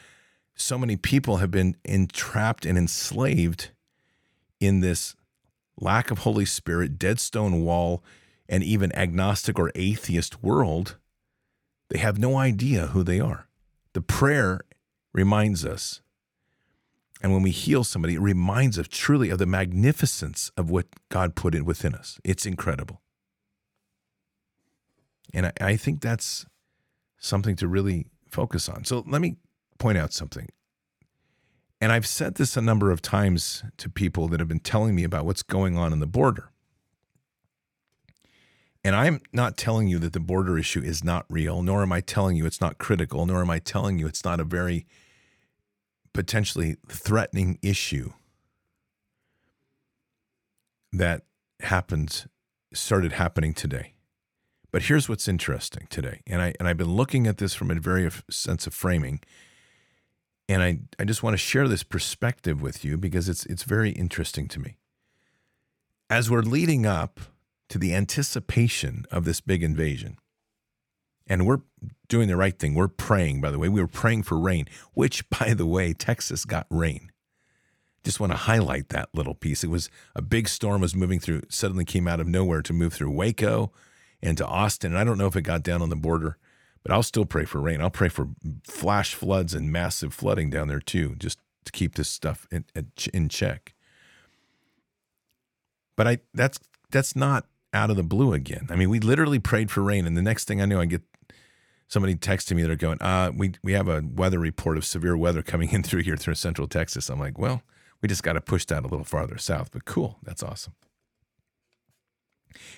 [0.61, 3.71] so many people have been entrapped and enslaved
[4.59, 5.15] in this
[5.79, 8.03] lack of Holy Spirit, dead stone wall,
[8.47, 10.97] and even agnostic or atheist world,
[11.89, 13.47] they have no idea who they are.
[13.93, 14.61] The prayer
[15.13, 16.01] reminds us
[17.21, 21.35] and when we heal somebody, it reminds us truly of the magnificence of what God
[21.35, 22.19] put in within us.
[22.23, 23.01] It's incredible.
[25.33, 26.45] And I, I think that's
[27.19, 28.85] something to really focus on.
[28.85, 29.37] So let me
[29.81, 30.47] point out something.
[31.81, 35.03] And I've said this a number of times to people that have been telling me
[35.03, 36.51] about what's going on in the border.
[38.83, 42.01] And I'm not telling you that the border issue is not real, nor am I
[42.01, 44.85] telling you it's not critical, nor am I telling you it's not a very
[46.13, 48.11] potentially threatening issue
[50.93, 51.23] that
[51.61, 52.25] happened
[52.73, 53.93] started happening today.
[54.71, 56.21] But here's what's interesting today.
[56.27, 59.21] And I and I've been looking at this from a very sense of framing.
[60.51, 63.91] And I, I just want to share this perspective with you because it's it's very
[63.91, 64.75] interesting to me.
[66.09, 67.21] As we're leading up
[67.69, 70.17] to the anticipation of this big invasion,
[71.25, 71.61] and we're
[72.09, 72.75] doing the right thing.
[72.75, 73.69] We're praying, by the way.
[73.69, 77.11] We were praying for rain, which, by the way, Texas got rain.
[78.03, 79.63] Just want to highlight that little piece.
[79.63, 82.93] It was a big storm was moving through, suddenly came out of nowhere to move
[82.93, 83.71] through Waco
[84.21, 84.91] and to Austin.
[84.91, 86.37] And I don't know if it got down on the border,
[86.83, 87.81] but I'll still pray for rain.
[87.81, 88.29] I'll pray for
[88.67, 92.65] flash floods and massive flooding down there too, just to keep this stuff in,
[93.13, 93.73] in check.
[95.95, 98.67] But I that's that's not out of the blue again.
[98.69, 101.03] I mean, we literally prayed for rain, and the next thing I knew, I get
[101.87, 102.63] somebody texting me.
[102.63, 106.03] They're going, uh, we we have a weather report of severe weather coming in through
[106.03, 107.09] here through central Texas.
[107.09, 107.61] I'm like, well,
[108.01, 109.71] we just got to push that a little farther south.
[109.71, 110.73] But cool, that's awesome.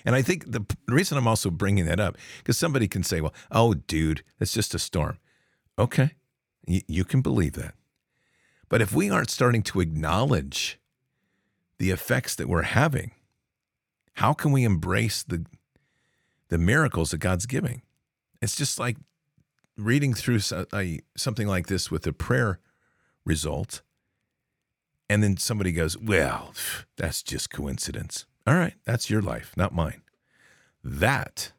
[0.04, 3.34] And I think the reason I'm also bringing that up because somebody can say, well,
[3.50, 5.18] oh, dude, it's just a storm.
[5.78, 6.12] Okay,
[6.66, 7.74] you, you can believe that.
[8.68, 10.78] But if we aren't starting to acknowledge
[11.78, 13.12] the effects that we're having,
[14.14, 15.44] how can we embrace the
[16.48, 17.82] the miracles that God's giving?
[18.40, 18.96] It's just like
[19.76, 22.60] reading through something like this with a prayer
[23.24, 23.82] result,
[25.08, 26.54] and then somebody goes, "Well,
[26.96, 30.02] that's just coincidence." All right, that's your life, not mine.
[30.82, 31.52] That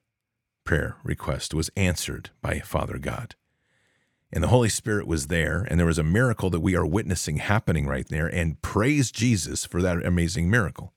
[0.64, 3.36] prayer request was answered by Father God.
[4.32, 7.38] And the Holy Spirit was there, and there was a miracle that we are witnessing
[7.38, 8.28] happening right there.
[8.28, 10.94] And praise Jesus for that amazing miracle.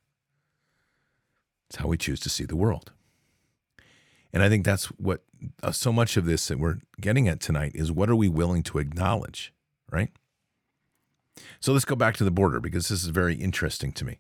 [1.68, 2.92] It's how we choose to see the world.
[4.32, 5.22] And I think that's what
[5.62, 8.62] uh, so much of this that we're getting at tonight is what are we willing
[8.64, 9.54] to acknowledge,
[9.90, 10.10] right?
[11.60, 14.18] So let's go back to the border because this is very interesting to me.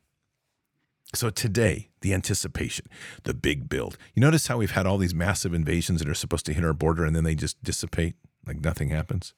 [1.14, 2.86] So today, the anticipation,
[3.22, 3.96] the big build.
[4.14, 6.74] You notice how we've had all these massive invasions that are supposed to hit our
[6.74, 8.14] border and then they just dissipate
[8.46, 9.34] like nothing happens?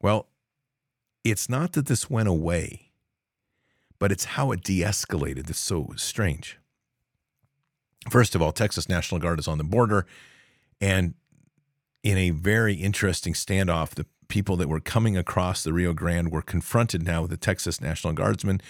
[0.00, 0.28] Well,
[1.24, 2.92] it's not that this went away,
[3.98, 6.58] but it's how it de escalated that's so strange.
[8.10, 10.06] First of all, Texas National Guard is on the border.
[10.80, 11.14] And
[12.02, 16.42] in a very interesting standoff, the people that were coming across the Rio Grande were
[16.42, 18.60] confronted now with the Texas National Guardsmen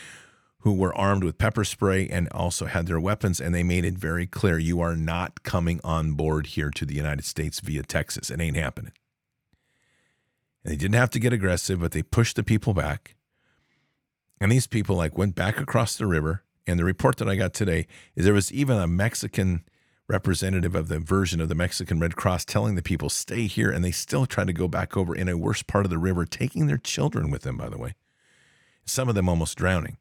[0.63, 3.41] who were armed with pepper spray and also had their weapons.
[3.41, 6.95] And they made it very clear you are not coming on board here to the
[6.95, 8.31] United States via Texas.
[8.31, 8.93] It ain't happening.
[10.65, 13.17] And they didn't have to get aggressive, but they pushed the people back.
[14.41, 16.45] And these people like went back across the river.
[16.65, 19.65] And the report that I got today is there was even a Mexican
[20.09, 23.85] representative of the version of the Mexican Red Cross telling the people stay here and
[23.85, 26.67] they still tried to go back over in a worse part of the river taking
[26.67, 27.95] their children with them by the way
[28.85, 29.97] some of them almost drowning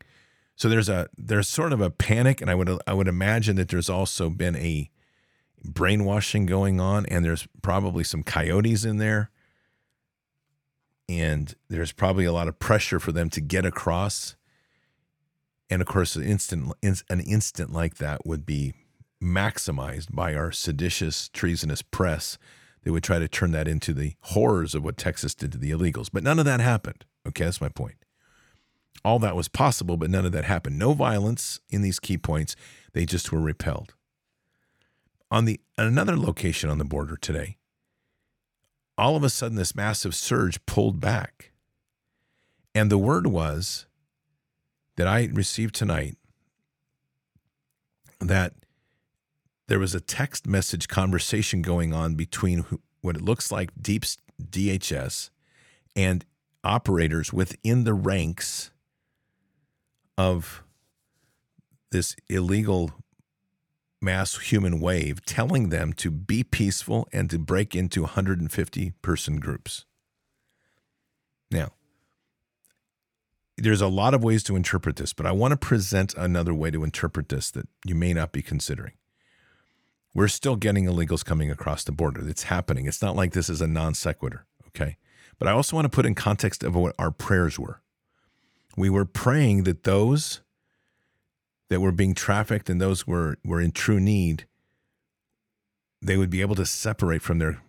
[0.61, 3.69] so there's a there's sort of a panic, and I would I would imagine that
[3.69, 4.91] there's also been a
[5.63, 9.31] brainwashing going on, and there's probably some coyotes in there,
[11.09, 14.35] and there's probably a lot of pressure for them to get across.
[15.67, 18.75] And of course, an instant an instant like that would be
[19.19, 22.37] maximized by our seditious, treasonous press.
[22.83, 25.71] They would try to turn that into the horrors of what Texas did to the
[25.71, 27.03] illegals, but none of that happened.
[27.27, 27.95] Okay, that's my point
[29.03, 30.77] all that was possible, but none of that happened.
[30.77, 32.55] No violence in these key points.
[32.93, 33.93] They just were repelled.
[35.29, 37.57] On the another location on the border today,
[38.97, 41.51] all of a sudden this massive surge pulled back.
[42.75, 43.85] And the word was
[44.97, 46.17] that I received tonight
[48.19, 48.53] that
[49.67, 52.65] there was a text message conversation going on between
[53.01, 54.03] what it looks like deep
[54.41, 55.29] DHS
[55.95, 56.25] and
[56.63, 58.71] operators within the ranks
[60.17, 60.63] of
[61.91, 62.91] this illegal
[64.01, 69.85] mass human wave telling them to be peaceful and to break into 150 person groups.
[71.51, 71.73] Now,
[73.57, 76.71] there's a lot of ways to interpret this, but I want to present another way
[76.71, 78.93] to interpret this that you may not be considering.
[80.13, 82.27] We're still getting illegals coming across the border.
[82.27, 82.85] It's happening.
[82.85, 84.97] It's not like this is a non sequitur, okay?
[85.37, 87.81] But I also want to put in context of what our prayers were
[88.77, 90.41] we were praying that those
[91.69, 94.45] that were being trafficked and those were were in true need
[96.01, 97.61] they would be able to separate from their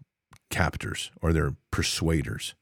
[0.48, 2.54] captors or their persuaders.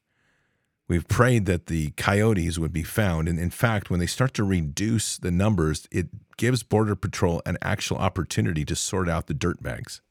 [0.89, 3.29] We've prayed that the coyotes would be found.
[3.29, 7.57] And in fact when they start to reduce the numbers it gives border patrol an
[7.61, 10.01] actual opportunity to sort out the dirt bags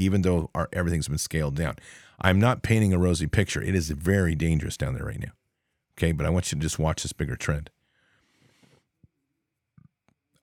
[0.00, 1.74] even though our, everything's been scaled down.
[2.20, 3.60] I'm not painting a rosy picture.
[3.60, 5.32] It is very dangerous down there right now
[5.98, 7.70] Okay, but I want you to just watch this bigger trend.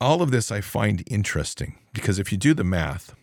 [0.01, 3.15] All of this I find interesting because if you do the math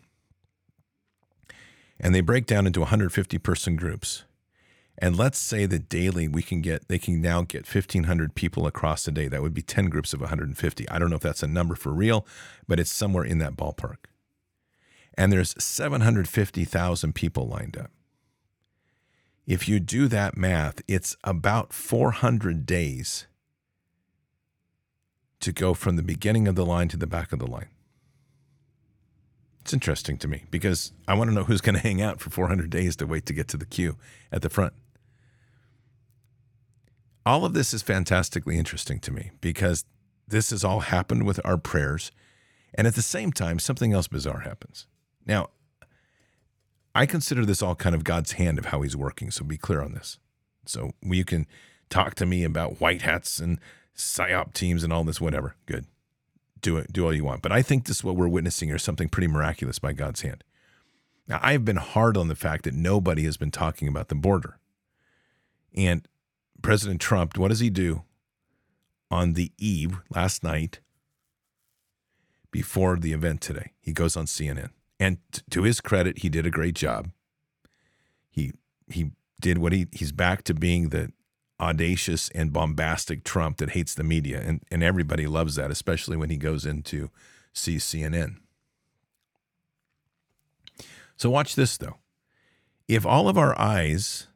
[2.00, 4.24] and they break down into 150 person groups,
[4.96, 9.06] and let's say that daily we can get, they can now get 1,500 people across
[9.06, 9.28] a day.
[9.28, 10.88] That would be 10 groups of 150.
[10.88, 12.26] I don't know if that's a number for real,
[12.66, 14.06] but it's somewhere in that ballpark.
[15.18, 17.90] And there's 750,000 people lined up.
[19.46, 23.26] If you do that math, it's about 400 days
[25.40, 27.68] to go from the beginning of the line to the back of the line.
[29.60, 32.30] It's interesting to me because I want to know who's going to hang out for
[32.30, 33.96] 400 days to wait to get to the queue
[34.30, 34.72] at the front.
[37.24, 39.84] All of this is fantastically interesting to me because
[40.26, 42.10] this has all happened with our prayers.
[42.74, 44.86] And at the same time, something else bizarre happens.
[45.26, 45.50] Now,
[46.94, 49.30] I consider this all kind of God's hand of how he's working.
[49.30, 50.18] So be clear on this.
[50.66, 51.46] So you can
[51.88, 53.58] talk to me about white hats and
[53.96, 55.56] psyop teams and all this, whatever.
[55.66, 55.86] Good.
[56.60, 56.92] Do it.
[56.92, 57.42] Do all you want.
[57.42, 60.44] But I think this is what we're witnessing here something pretty miraculous by God's hand.
[61.26, 64.58] Now, I've been hard on the fact that nobody has been talking about the border.
[65.74, 66.06] And
[66.60, 68.02] President Trump, what does he do
[69.10, 70.80] on the eve last night
[72.50, 73.72] before the event today?
[73.80, 74.70] He goes on CNN.
[75.00, 77.10] And t- to his credit, he did a great job.
[78.30, 78.52] He
[78.88, 81.12] he did what he he's back to being the
[81.60, 86.30] audacious and bombastic Trump that hates the media, and and everybody loves that, especially when
[86.30, 87.10] he goes into
[87.52, 88.36] see CNN.
[91.16, 91.98] So watch this though.
[92.88, 94.26] If all of our eyes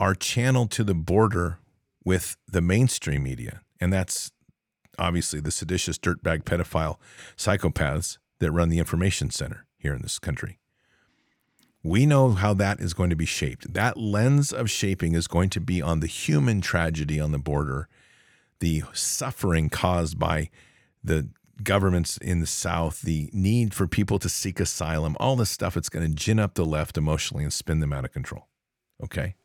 [0.00, 1.58] are channeled to the border
[2.04, 4.30] with the mainstream media, and that's
[4.98, 6.96] obviously the seditious dirtbag pedophile
[7.36, 10.58] psychopaths that run the information center here in this country.
[11.82, 13.72] We know how that is going to be shaped.
[13.72, 17.88] That lens of shaping is going to be on the human tragedy on the border,
[18.60, 20.50] the suffering caused by
[21.02, 21.28] the
[21.62, 25.76] governments in the South, the need for people to seek asylum, all this stuff.
[25.76, 28.48] It's going to gin up the left emotionally and spin them out of control.
[29.02, 29.36] Okay?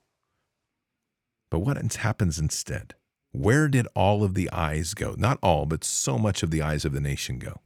[1.50, 2.96] But what happens instead?
[3.32, 5.16] Where did all of the eyes go?
[5.18, 7.62] Not all, but so much of the eyes of the nation go.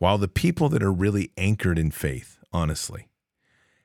[0.00, 3.08] While the people that are really anchored in faith, honestly,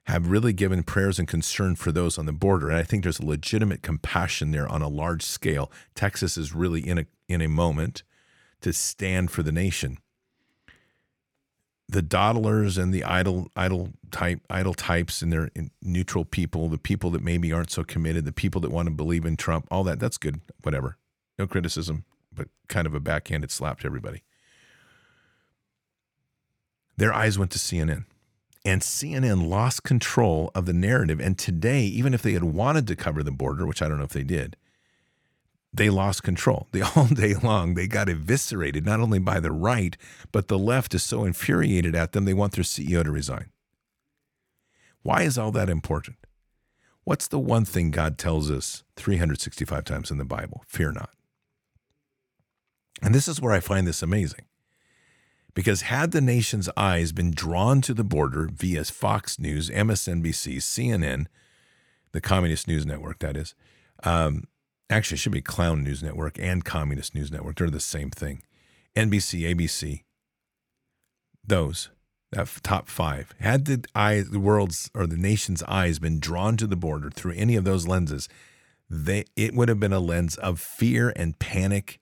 [0.05, 3.19] have really given prayers and concern for those on the border, and I think there's
[3.19, 5.69] a legitimate compassion there on a large scale.
[5.93, 8.03] Texas is really in a in a moment
[8.61, 9.97] to stand for the nation.
[11.89, 15.49] The dawdlers and the idle idle type idle types and their
[15.81, 19.25] neutral people, the people that maybe aren't so committed, the people that want to believe
[19.25, 20.95] in Trump, all that that's good, whatever.
[21.37, 24.23] No criticism, but kind of a backhanded slap to everybody.
[26.97, 28.05] Their eyes went to CNN.
[28.63, 31.19] And CNN lost control of the narrative.
[31.19, 34.05] And today, even if they had wanted to cover the border, which I don't know
[34.05, 34.57] if they did,
[35.71, 36.67] they lost control.
[36.71, 39.95] The all day long, they got eviscerated, not only by the right,
[40.31, 43.51] but the left is so infuriated at them, they want their CEO to resign.
[45.03, 46.17] Why is all that important?
[47.03, 50.63] What's the one thing God tells us 365 times in the Bible?
[50.65, 51.11] Fear not.
[53.03, 54.45] And this is where I find this amazing.
[55.55, 61.25] Because had the nation's eyes been drawn to the border via Fox News, MSNBC, CNN,
[62.11, 63.55] the Communist News Network, that is,
[64.03, 64.43] um,
[64.89, 67.57] Actually, it should be Clown News Network and Communist News Network.
[67.57, 68.43] They're the same thing.
[68.95, 70.03] NBC, ABC,
[71.45, 71.89] those
[72.31, 73.33] that top five.
[73.39, 77.33] Had the eye, the world's or the nation's eyes been drawn to the border through
[77.33, 78.29] any of those lenses,
[78.89, 81.99] they it would have been a lens of fear and panic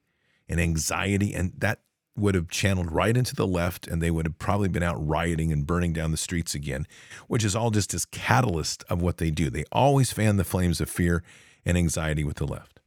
[0.50, 1.80] and anxiety, and that
[2.16, 5.52] would have channeled right into the left, and they would have probably been out rioting
[5.52, 6.86] and burning down the streets again,
[7.28, 9.50] which is all just as catalyst of what they do.
[9.50, 11.24] They always fan the flames of fear
[11.66, 12.80] and anxiety with the left.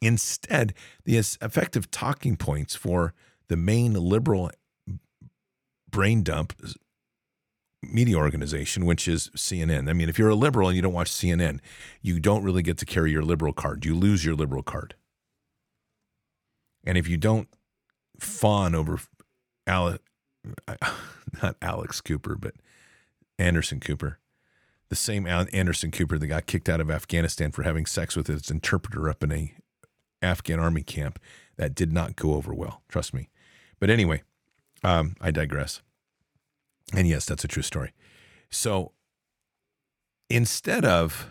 [0.00, 0.74] Instead,
[1.04, 3.14] the effective talking points for
[3.48, 4.50] the main liberal
[5.90, 6.52] brain dump
[7.82, 9.88] media organization, which is CNN.
[9.88, 11.60] I mean, if you're a liberal and you don't watch CNN,
[12.02, 13.84] you don't really get to carry your liberal card.
[13.84, 14.94] You lose your liberal card.
[16.84, 17.48] And if you don't
[18.18, 19.00] fawn over
[19.66, 20.02] Alex,
[21.42, 22.54] not Alex Cooper, but
[23.38, 24.18] Anderson Cooper,
[24.88, 28.50] the same Anderson Cooper that got kicked out of Afghanistan for having sex with his
[28.50, 29.54] interpreter up in a
[30.22, 31.18] Afghan army camp.
[31.56, 33.28] That did not go over well, trust me.
[33.78, 34.22] But anyway,
[34.82, 35.82] um, I digress.
[36.92, 37.92] And yes, that's a true story.
[38.50, 38.92] So
[40.28, 41.30] instead of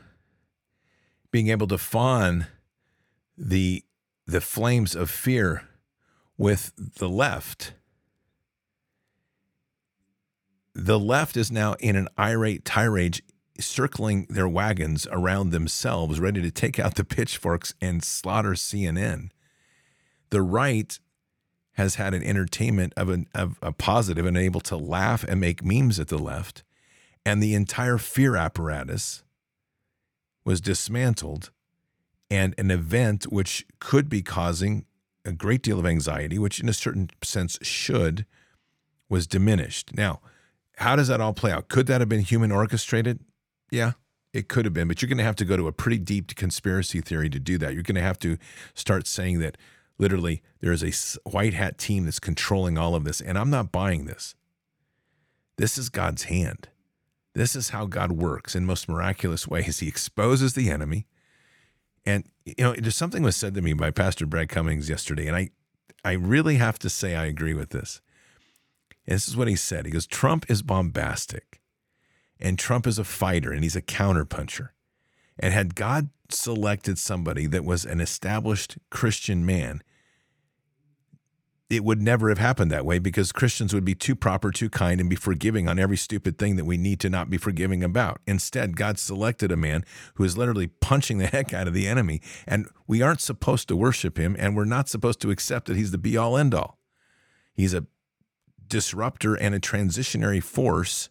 [1.32, 2.48] being able to fawn
[3.38, 3.84] the
[4.26, 5.68] the flames of fear
[6.38, 7.74] with the left,
[10.74, 13.22] the left is now in an irate tirade
[13.60, 19.30] circling their wagons around themselves, ready to take out the pitchforks and slaughter CNN.
[20.30, 20.98] The right
[21.74, 25.64] has had an entertainment of, an, of a positive and able to laugh and make
[25.64, 26.64] memes at the left.
[27.26, 29.24] And the entire fear apparatus
[30.44, 31.52] was dismantled.
[32.30, 34.86] And an event which could be causing
[35.26, 38.26] a great deal of anxiety, which in a certain sense should,
[39.10, 39.96] was diminished.
[39.96, 40.22] Now,
[40.78, 41.68] how does that all play out?
[41.68, 43.20] Could that have been human orchestrated?
[43.72, 43.94] Yeah,
[44.34, 46.36] it could have been, but you're going to have to go to a pretty deep
[46.36, 47.74] conspiracy theory to do that.
[47.74, 48.38] You're going to have to
[48.74, 49.58] start saying that
[49.98, 53.22] literally there is a white hat team that's controlling all of this.
[53.22, 54.36] And I'm not buying this.
[55.58, 56.70] This is God's hand.
[57.36, 59.80] This is how God works in most miraculous ways.
[59.80, 61.08] He exposes the enemy.
[62.06, 65.36] And you know, there's something was said to me by Pastor Brad Cummings yesterday, and
[65.36, 65.50] I
[66.04, 68.02] I really have to say I agree with this.
[69.06, 69.86] And this is what he said.
[69.86, 71.62] He goes, Trump is bombastic
[72.40, 74.70] and Trump is a fighter and he's a counterpuncher.
[75.40, 79.82] And had God selected somebody that was an established Christian man,
[81.76, 85.00] it would never have happened that way because Christians would be too proper, too kind,
[85.00, 88.22] and be forgiving on every stupid thing that we need to not be forgiving about.
[88.28, 89.84] Instead, God selected a man
[90.16, 92.22] who is literally punching the heck out of the enemy.
[92.48, 95.92] And we aren't supposed to worship him, and we're not supposed to accept that he's
[95.92, 96.78] the be all end all.
[97.54, 97.86] He's a
[98.68, 101.10] disruptor and a transitionary force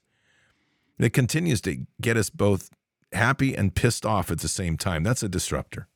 [1.04, 2.70] it continues to get us both
[3.12, 5.02] happy and pissed off at the same time.
[5.02, 5.88] That's a disruptor.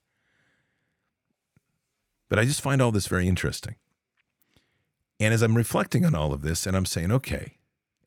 [2.29, 3.77] But I just find all this very interesting.
[5.19, 7.57] And as I'm reflecting on all of this and I'm saying, okay,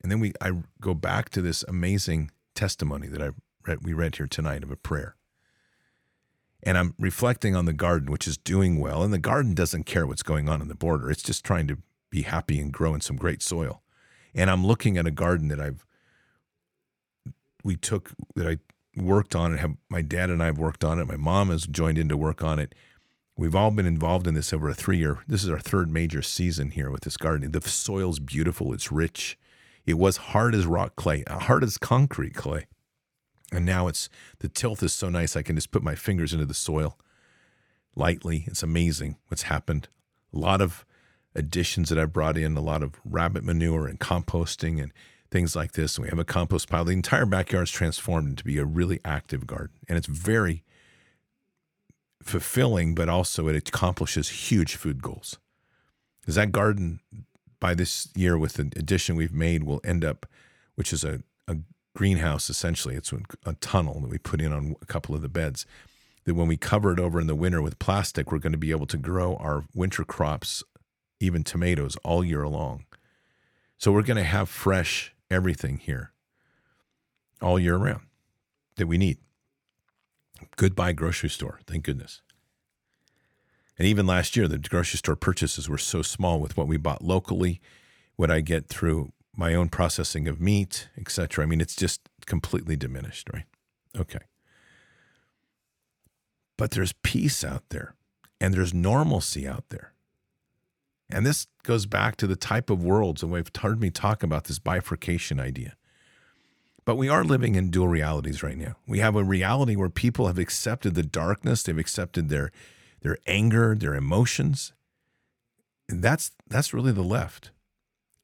[0.02, 3.30] and then we I go back to this amazing testimony that I
[3.66, 5.16] read, we read here tonight of a prayer.
[6.62, 9.02] And I'm reflecting on the garden, which is doing well.
[9.02, 11.10] And the garden doesn't care what's going on in the border.
[11.10, 11.78] It's just trying to
[12.10, 13.82] be happy and grow in some great soil.
[14.34, 15.86] And I'm looking at a garden that I've
[17.62, 18.58] we took that I
[19.00, 21.06] worked on and Have my dad and I have worked on it.
[21.06, 22.74] My mom has joined in to work on it.
[23.40, 25.20] We've all been involved in this over a three year.
[25.26, 27.50] This is our third major season here with this garden.
[27.50, 28.74] The soil's beautiful.
[28.74, 29.38] It's rich.
[29.86, 32.66] It was hard as rock clay, hard as concrete clay,
[33.50, 34.10] and now it's
[34.40, 35.36] the tilth is so nice.
[35.36, 36.98] I can just put my fingers into the soil
[37.96, 38.44] lightly.
[38.46, 39.88] It's amazing what's happened.
[40.34, 40.84] A lot of
[41.34, 44.92] additions that I've brought in, a lot of rabbit manure and composting and
[45.30, 45.98] things like this.
[45.98, 46.84] We have a compost pile.
[46.84, 50.62] The entire backyard is transformed into be a really active garden, and it's very
[52.22, 55.38] fulfilling, but also it accomplishes huge food goals.
[56.20, 57.00] Because that garden,
[57.58, 60.26] by this year, with the addition we've made, will end up,
[60.74, 61.56] which is a, a
[61.94, 62.94] greenhouse essentially.
[62.94, 63.12] It's
[63.44, 65.66] a tunnel that we put in on a couple of the beds.
[66.24, 68.70] That when we cover it over in the winter with plastic, we're going to be
[68.70, 70.62] able to grow our winter crops,
[71.18, 72.84] even tomatoes, all year long.
[73.78, 76.12] So we're going to have fresh everything here
[77.40, 78.02] all year round
[78.76, 79.18] that we need.
[80.56, 82.22] Goodbye grocery store, thank goodness.
[83.78, 87.02] And even last year, the grocery store purchases were so small with what we bought
[87.02, 87.60] locally,
[88.16, 91.44] what I get through my own processing of meat, etc.
[91.44, 93.46] I mean, it's just completely diminished, right?
[93.98, 94.18] Okay.
[96.58, 97.94] But there's peace out there
[98.40, 99.94] and there's normalcy out there.
[101.10, 104.44] And this goes back to the type of worlds, and we've heard me talk about
[104.44, 105.74] this bifurcation idea.
[106.90, 108.74] But we are living in dual realities right now.
[108.84, 112.50] We have a reality where people have accepted the darkness, they've accepted their
[113.02, 114.72] their anger, their emotions.
[115.88, 117.52] And that's that's really the left.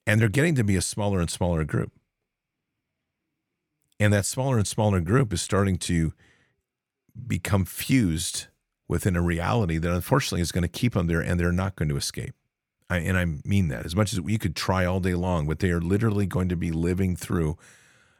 [0.05, 1.93] And they're getting to be a smaller and smaller group.
[4.01, 6.13] And that smaller and smaller group is starting to
[7.25, 8.49] become fused
[8.89, 11.89] within a reality that unfortunately is going to keep them there and they're not going
[11.91, 12.35] to escape.
[12.91, 15.61] I, and I mean that as much as we could try all day long, but
[15.61, 17.57] they are literally going to be living through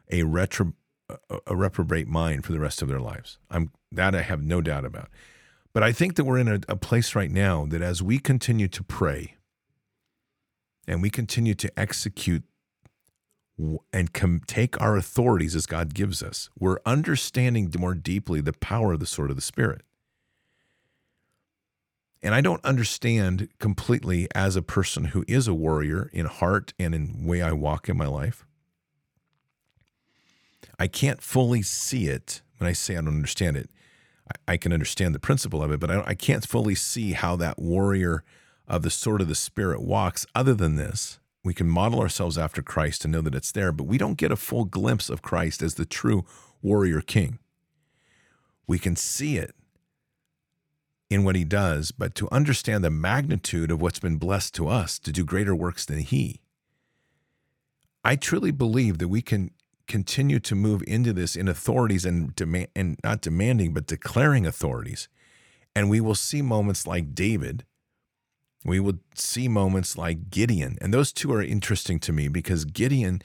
[0.09, 0.73] a retro
[1.45, 3.37] a reprobate mind for the rest of their lives.
[3.49, 5.09] I'm that I have no doubt about.
[5.73, 8.67] But I think that we're in a, a place right now that as we continue
[8.67, 9.35] to pray
[10.87, 12.43] and we continue to execute
[13.93, 18.93] and com- take our authorities as God gives us, we're understanding more deeply the power
[18.93, 19.81] of the sword of the Spirit.
[22.23, 26.95] And I don't understand completely as a person who is a warrior in heart and
[26.95, 28.46] in way I walk in my life.
[30.79, 33.69] I can't fully see it when I say I don't understand it.
[34.29, 37.35] I, I can understand the principle of it, but I, I can't fully see how
[37.37, 38.23] that warrior
[38.67, 40.25] of the sword of the spirit walks.
[40.35, 43.85] Other than this, we can model ourselves after Christ and know that it's there, but
[43.85, 46.25] we don't get a full glimpse of Christ as the true
[46.61, 47.39] warrior king.
[48.67, 49.55] We can see it
[51.09, 54.99] in what he does, but to understand the magnitude of what's been blessed to us
[54.99, 56.41] to do greater works than he.
[58.03, 59.51] I truly believe that we can
[59.87, 65.07] continue to move into this in authorities and demand and not demanding but declaring authorities.
[65.75, 67.65] And we will see moments like David.
[68.65, 70.77] We will see moments like Gideon.
[70.81, 73.21] And those two are interesting to me because Gideon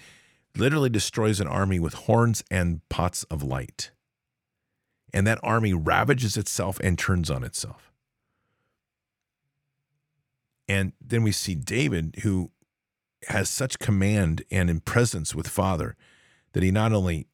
[0.57, 3.91] literally destroys an army with horns and pots of light
[5.13, 7.93] and that army ravages itself and turns on itself.
[10.69, 12.51] And then we see David, who
[13.29, 15.97] has such command and in presence with Father
[16.53, 17.27] that he not only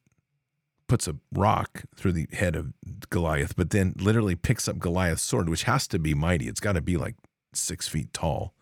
[0.86, 2.72] puts a rock through the head of
[3.10, 6.48] Goliath, but then literally picks up Goliath's sword, which has to be mighty.
[6.48, 7.16] It's got to be like
[7.52, 8.54] six feet tall,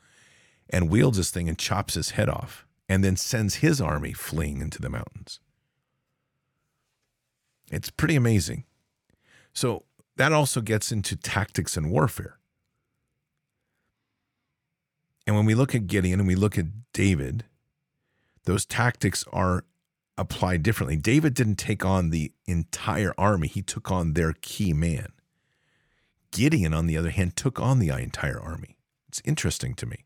[0.68, 4.60] and wields this thing and chops his head off, and then sends his army fleeing
[4.60, 5.40] into the mountains.
[7.70, 8.64] It's pretty amazing.
[9.52, 9.84] So
[10.16, 12.38] that also gets into tactics and warfare.
[15.26, 17.44] And when we look at Gideon and we look at David,
[18.44, 19.64] those tactics are
[20.18, 20.96] applied differently.
[20.96, 25.08] David didn't take on the entire army, he took on their key man.
[26.30, 28.76] Gideon, on the other hand, took on the entire army.
[29.08, 30.04] It's interesting to me.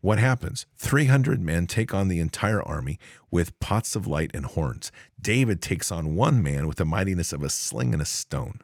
[0.00, 0.66] What happens?
[0.78, 2.98] 300 men take on the entire army
[3.30, 4.92] with pots of light and horns.
[5.20, 8.60] David takes on one man with the mightiness of a sling and a stone.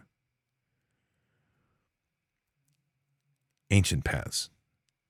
[3.73, 4.51] ancient paths.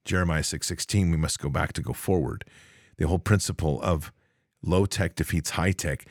[0.05, 2.45] Jeremiah 6:16 we must go back to go forward.
[2.97, 4.13] The whole principle of
[4.63, 6.05] low tech defeats high tech.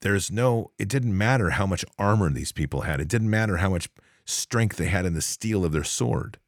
[0.00, 3.00] There's no it didn't matter how much armor these people had.
[3.00, 3.88] It didn't matter how much
[4.24, 6.38] strength they had in the steel of their sword.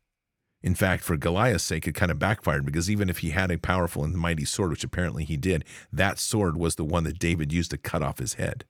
[0.62, 3.58] In fact, for Goliath's sake, it kind of backfired because even if he had a
[3.58, 7.52] powerful and mighty sword, which apparently he did, that sword was the one that David
[7.52, 8.64] used to cut off his head.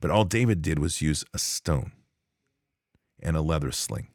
[0.00, 1.92] But all David did was use a stone
[3.22, 4.08] and a leather sling.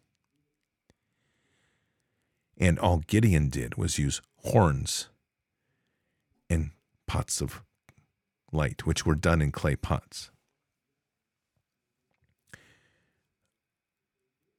[2.58, 5.10] And all Gideon did was use horns
[6.48, 6.72] and
[7.08, 7.64] pots of
[8.56, 10.32] light, which were done in clay pots.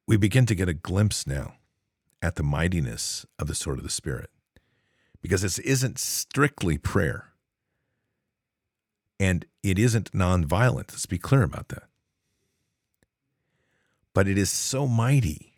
[0.06, 1.54] We begin to get a glimpse now
[2.22, 4.30] at the mightiness of the sword of the Spirit
[5.20, 7.32] because this isn't strictly prayer
[9.18, 10.92] and it isn't nonviolent.
[10.92, 11.84] Let's be clear about that.
[14.14, 15.54] But it is so mighty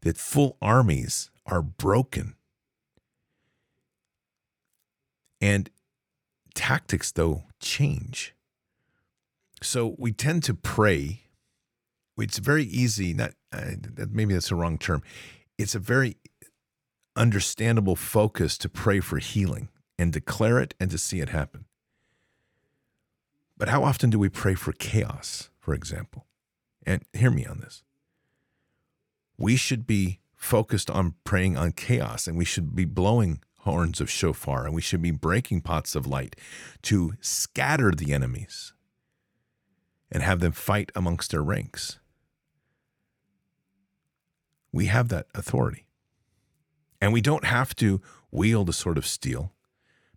[0.00, 2.34] that full armies are broken.
[5.40, 5.70] And
[6.54, 8.34] tactics, though, change.
[9.62, 11.22] So we tend to pray.
[12.18, 13.72] It's very easy, not uh,
[14.10, 15.02] maybe that's the wrong term.
[15.58, 16.16] It's a very
[17.16, 21.66] understandable focus to pray for healing and declare it and to see it happen.
[23.56, 26.26] But how often do we pray for chaos, for example?
[26.84, 27.84] And hear me on this.
[29.38, 34.10] We should be focused on praying on chaos and we should be blowing horns of
[34.10, 36.36] shofar and we should be breaking pots of light
[36.82, 38.72] to scatter the enemies
[40.10, 41.98] and have them fight amongst their ranks.
[44.72, 45.86] We have that authority.
[47.00, 48.00] And we don't have to
[48.30, 49.52] wield a sword of steel.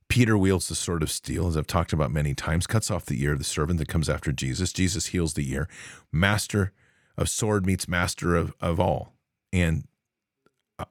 [0.08, 3.22] Peter wields the sword of steel, as I've talked about many times, cuts off the
[3.24, 4.72] ear of the servant that comes after Jesus.
[4.72, 5.68] Jesus heals the ear.
[6.12, 6.74] Master
[7.18, 9.14] of sword meets master of, of all.
[9.52, 9.88] And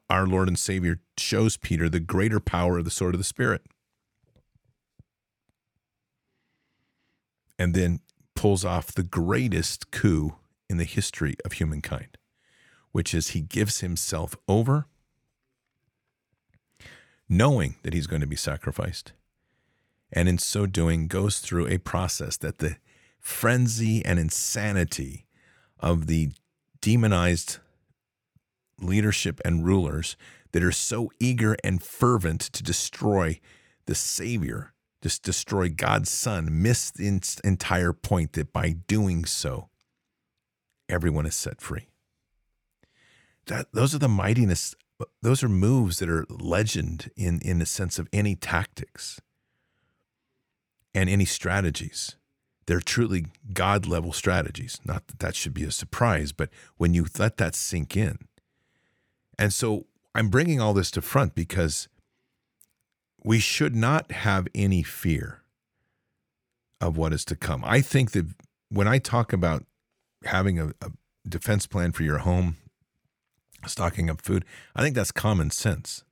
[0.09, 3.61] our Lord and Savior shows Peter the greater power of the sword of the Spirit.
[7.57, 7.99] And then
[8.35, 10.35] pulls off the greatest coup
[10.69, 12.17] in the history of humankind,
[12.91, 14.87] which is he gives himself over
[17.27, 19.13] knowing that he's going to be sacrificed.
[20.11, 22.77] And in so doing, goes through a process that the
[23.19, 25.25] frenzy and insanity
[25.79, 26.31] of the
[26.81, 27.57] demonized
[28.79, 30.17] leadership and rulers
[30.51, 33.39] that are so eager and fervent to destroy
[33.85, 37.07] the Savior, just destroy God's Son, miss the
[37.43, 39.69] entire point that by doing so,
[40.89, 41.89] everyone is set free.
[43.47, 44.75] That, those are the mightiness
[45.21, 49.19] those are moves that are legend in in the sense of any tactics
[50.93, 52.15] and any strategies.
[52.65, 54.79] They're truly God level strategies.
[54.85, 58.19] Not that that should be a surprise, but when you let that sink in.
[59.37, 61.87] And so I'm bringing all this to front because
[63.23, 65.41] we should not have any fear
[66.79, 67.63] of what is to come.
[67.65, 68.27] I think that
[68.69, 69.65] when I talk about
[70.25, 70.91] having a, a
[71.27, 72.57] defense plan for your home,
[73.69, 74.45] stocking up food.
[74.75, 76.03] I think that's common sense.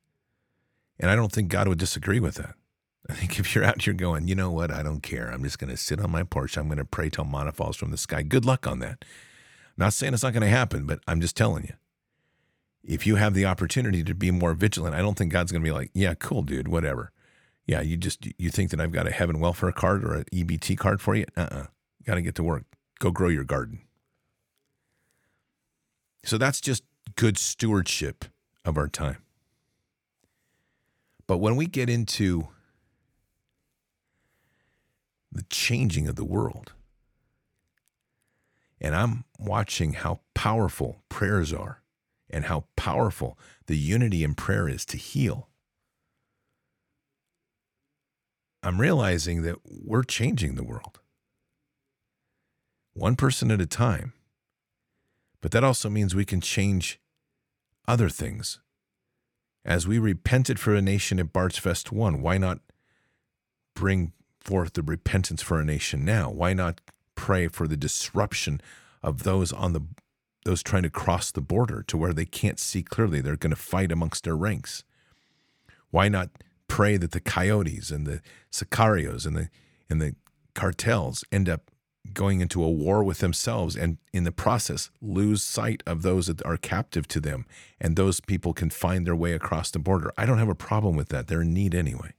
[0.99, 2.55] And I don't think God would disagree with that.
[3.09, 5.27] I think if you're out here going, you know what, I don't care.
[5.27, 6.57] I'm just going to sit on my porch.
[6.57, 8.21] I'm going to pray till manna falls from the sky.
[8.21, 8.97] Good luck on that.
[9.01, 11.73] I'm not saying it's not going to happen, but I'm just telling you.
[12.83, 15.67] If you have the opportunity to be more vigilant, I don't think God's going to
[15.67, 17.11] be like, yeah, cool, dude, whatever.
[17.65, 20.77] Yeah, you just you think that I've got a heaven welfare card or an EBT
[20.77, 21.25] card for you?
[21.37, 21.67] Uh-uh.
[22.05, 22.65] Got to get to work.
[22.99, 23.81] Go grow your garden.
[26.25, 26.83] So that's just
[27.15, 28.25] good stewardship
[28.65, 29.23] of our time.
[31.25, 32.49] But when we get into
[35.31, 36.73] the changing of the world,
[38.79, 41.82] and I'm watching how powerful prayers are
[42.33, 45.47] and how powerful the unity in prayer is to heal.
[48.61, 50.99] I'm realizing that we're changing the world
[52.93, 54.13] one person at a time.
[55.41, 56.99] But that also means we can change
[57.87, 58.59] other things.
[59.65, 62.59] As we repented for a nation at Bards Fest 1, why not
[63.75, 66.29] bring forth the repentance for a nation now?
[66.29, 66.81] Why not
[67.15, 68.61] pray for the disruption
[69.01, 69.81] of those on the
[70.43, 73.21] those trying to cross the border to where they can't see clearly?
[73.21, 74.83] They're going to fight amongst their ranks.
[75.91, 76.29] Why not
[76.67, 78.21] pray that the coyotes and the
[78.51, 79.49] sicarios and the
[79.89, 80.15] and the
[80.55, 81.69] cartels end up
[82.13, 86.43] going into a war with themselves and in the process lose sight of those that
[86.45, 87.45] are captive to them
[87.79, 90.11] and those people can find their way across the border.
[90.17, 91.27] I don't have a problem with that.
[91.27, 92.13] They're in need anyway.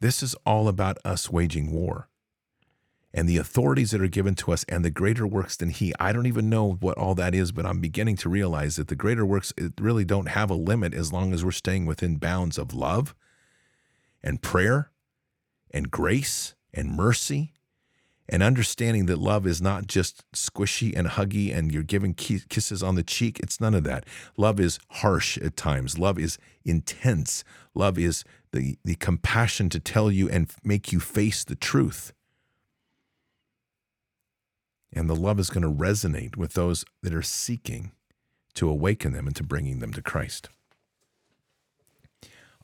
[0.00, 2.08] This is all about us waging war
[3.18, 5.92] and the authorities that are given to us and the greater works than he.
[5.98, 8.94] I don't even know what all that is, but I'm beginning to realize that the
[8.94, 12.72] greater works really don't have a limit as long as we're staying within bounds of
[12.72, 13.16] love
[14.22, 14.92] and prayer
[15.72, 17.54] and grace and mercy
[18.28, 22.94] and understanding that love is not just squishy and huggy and you're giving kisses on
[22.94, 23.40] the cheek.
[23.40, 24.06] It's none of that.
[24.36, 25.98] Love is harsh at times.
[25.98, 27.42] Love is intense.
[27.74, 32.12] Love is the, the compassion to tell you and make you face the truth.
[34.92, 37.92] And the love is going to resonate with those that are seeking
[38.54, 40.48] to awaken them and to bringing them to Christ.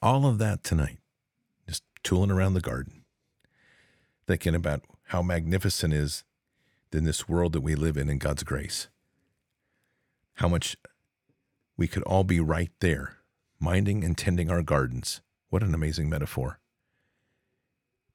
[0.01, 0.99] All of that tonight,
[1.66, 3.05] just tooling around the garden
[4.27, 6.25] thinking about how magnificent is
[6.91, 8.89] than this world that we live in in God's grace.
[10.35, 10.77] How much
[11.77, 13.18] we could all be right there,
[13.61, 15.20] minding and tending our gardens.
[15.51, 16.61] What an amazing metaphor.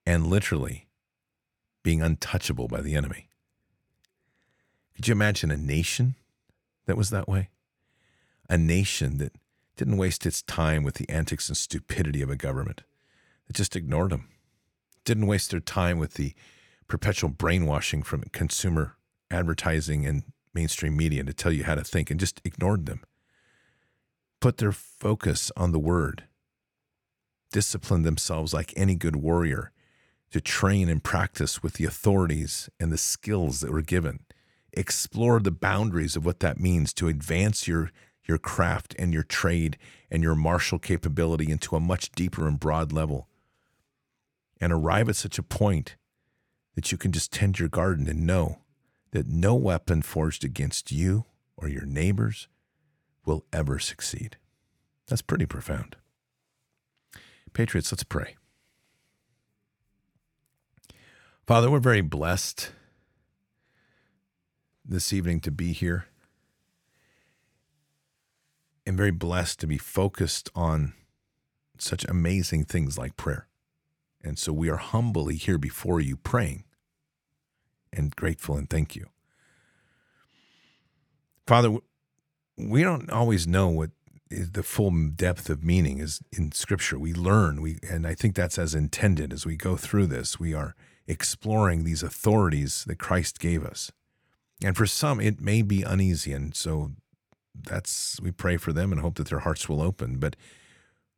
[0.06, 0.88] And literally
[1.84, 3.29] being untouchable by the enemy.
[5.00, 6.16] Could you imagine a nation
[6.86, 7.48] that was that way?
[8.50, 9.32] A nation that
[9.78, 12.84] didn't waste its time with the antics and stupidity of a government,
[13.48, 14.28] that just ignored them,
[15.06, 16.34] didn't waste their time with the
[16.90, 18.98] perpetual brainwashing from consumer
[19.32, 20.24] advertising and
[20.54, 23.02] mainstream media to tell you how to think and just ignored them.
[24.42, 26.26] Put their focus on the word,
[27.54, 29.72] disciplined themselves like any good warrior
[30.32, 34.26] to train and practice with the authorities and the skills that were given.
[34.74, 37.92] Explore the boundaries of what that means to advance your,
[38.26, 39.78] your craft and your trade
[40.12, 43.28] and your martial capability into a much deeper and broad level.
[44.62, 45.96] And arrive at such a point
[46.76, 48.60] that you can just tend your garden and know
[49.12, 51.26] that no weapon forged against you
[51.58, 52.48] or your neighbors
[53.26, 54.38] will ever succeed.
[55.08, 55.96] That's pretty profound.
[57.54, 58.36] Patriots, let's pray.
[61.48, 62.72] Father, we're very blessed
[64.86, 66.06] this evening to be here
[68.86, 70.94] and very blessed to be focused on
[71.78, 73.48] such amazing things like prayer.
[74.24, 76.64] And so we are humbly here before you praying
[77.94, 79.08] and grateful and thank you.
[81.48, 81.78] Father,
[82.58, 83.92] we don't always know what
[84.30, 87.00] the full depth of meaning is in scripture.
[87.00, 90.40] We learn, we and I think that's as intended as we go through this.
[90.40, 90.76] We are
[91.08, 93.92] exploring these authorities that Christ gave us.
[94.64, 96.34] And for some, it may be uneasy.
[96.34, 96.92] And so
[97.56, 100.18] that's, we pray for them and hope that their hearts will open.
[100.18, 100.36] But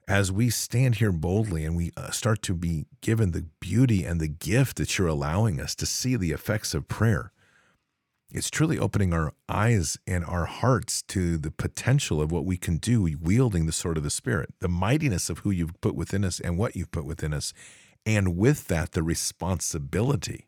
[0.08, 4.20] as we stand here boldly and we uh, start to be given the beauty and
[4.20, 7.32] the gift that you're allowing us to see the effects of prayer,
[8.34, 12.78] it's truly opening our eyes and our hearts to the potential of what we can
[12.78, 16.40] do wielding the sword of the Spirit, the mightiness of who you've put within us
[16.40, 17.54] and what you've put within us,
[18.06, 20.48] and with that, the responsibility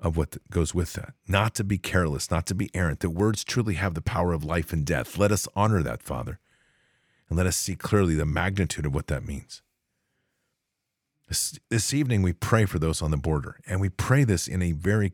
[0.00, 1.14] of what goes with that.
[1.26, 3.00] Not to be careless, not to be errant.
[3.00, 5.18] The words truly have the power of life and death.
[5.18, 6.38] Let us honor that, Father,
[7.28, 9.62] and let us see clearly the magnitude of what that means.
[11.28, 14.62] This, this evening, we pray for those on the border, and we pray this in
[14.62, 15.12] a very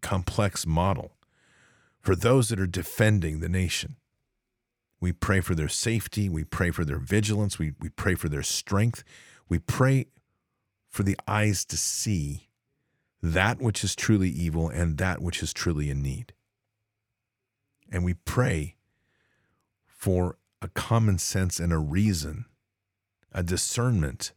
[0.00, 1.16] complex model
[2.00, 3.96] for those that are defending the nation.
[5.00, 6.28] We pray for their safety.
[6.28, 7.58] We pray for their vigilance.
[7.58, 9.02] We, we pray for their strength.
[9.48, 10.06] We pray
[10.88, 12.48] for the eyes to see
[13.22, 16.32] that which is truly evil and that which is truly in need.
[17.90, 18.76] And we pray
[19.86, 22.46] for a common sense and a reason,
[23.32, 24.32] a discernment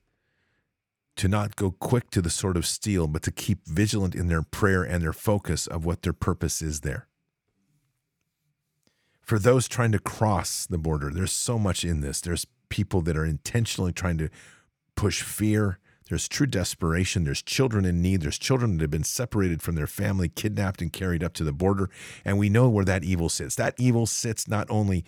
[1.16, 4.44] to not go quick to the sword of steel, but to keep vigilant in their
[4.44, 7.10] prayer and their focus of what their purpose is there
[9.30, 12.20] for those trying to cross the border, there's so much in this.
[12.20, 14.30] There's people that are intentionally trying to
[14.96, 15.78] push fear.
[16.10, 17.24] There's true desperation.
[17.24, 18.22] There's children in need.
[18.22, 21.54] There's children that have been separated from their family, kidnapped, and carried up to the
[21.54, 21.90] border.
[22.26, 23.56] And we know where that evil sits.
[23.56, 25.06] That evil sits not only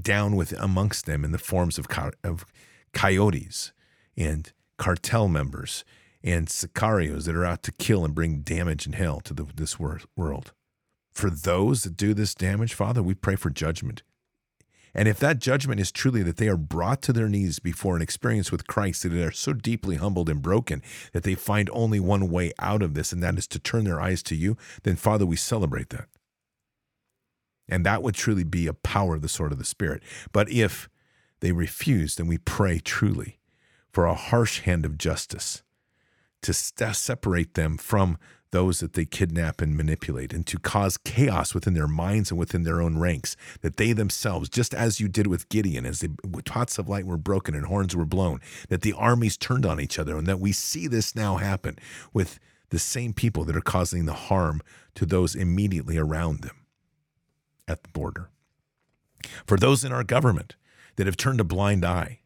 [0.00, 1.86] down with amongst them in the forms of,
[2.22, 2.46] of
[2.92, 3.72] coyotes
[4.16, 5.84] and cartel members
[6.22, 9.78] and sicarios that are out to kill and bring damage and hell to the, this
[9.78, 10.52] world
[11.16, 14.02] for those that do this damage, Father, we pray for judgment.
[14.94, 18.02] And if that judgment is truly that they are brought to their knees before an
[18.02, 20.82] experience with Christ, that they are so deeply humbled and broken
[21.12, 24.00] that they find only one way out of this, and that is to turn their
[24.00, 26.08] eyes to you, then, Father, we celebrate that.
[27.68, 30.02] And that would truly be a power of the sword of the Spirit.
[30.32, 30.88] But if
[31.40, 33.38] they refuse, then we pray truly
[33.92, 35.62] for a harsh hand of justice
[36.42, 38.18] to separate them from
[38.50, 42.62] those that they kidnap and manipulate and to cause chaos within their minds and within
[42.62, 46.10] their own ranks, that they themselves, just as you did with Gideon, as the
[46.44, 49.98] pots of light were broken and horns were blown, that the armies turned on each
[49.98, 51.78] other, and that we see this now happen
[52.12, 52.38] with
[52.70, 54.60] the same people that are causing the harm
[54.94, 56.56] to those immediately around them
[57.68, 58.30] at the border.
[59.46, 60.56] For those in our government
[60.96, 62.20] that have turned a blind eye,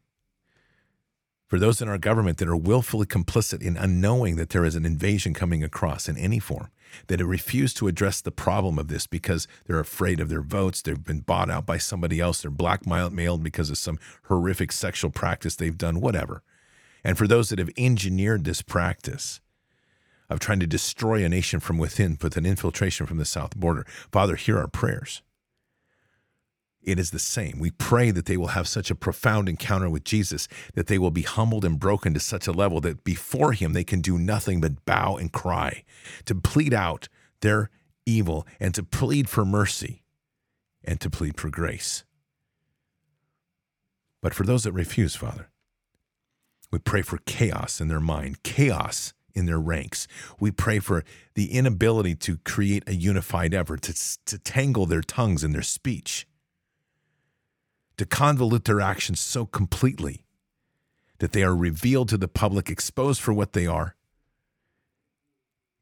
[1.51, 4.85] for those in our government that are willfully complicit in unknowing that there is an
[4.85, 6.69] invasion coming across in any form,
[7.07, 10.81] that have refused to address the problem of this because they're afraid of their votes,
[10.81, 15.57] they've been bought out by somebody else, they're blackmailed because of some horrific sexual practice
[15.57, 16.41] they've done, whatever.
[17.03, 19.41] And for those that have engineered this practice
[20.29, 23.85] of trying to destroy a nation from within with an infiltration from the south border,
[24.09, 25.21] Father, hear our prayers.
[26.83, 27.59] It is the same.
[27.59, 31.11] We pray that they will have such a profound encounter with Jesus that they will
[31.11, 34.61] be humbled and broken to such a level that before Him they can do nothing
[34.61, 35.83] but bow and cry,
[36.25, 37.07] to plead out
[37.41, 37.69] their
[38.05, 40.03] evil and to plead for mercy
[40.83, 42.03] and to plead for grace.
[44.21, 45.49] But for those that refuse, Father,
[46.71, 50.07] we pray for chaos in their mind, chaos in their ranks.
[50.39, 51.03] We pray for
[51.35, 56.27] the inability to create a unified effort, to, to tangle their tongues in their speech,
[58.01, 60.25] to convolute their actions so completely
[61.19, 63.95] that they are revealed to the public, exposed for what they are,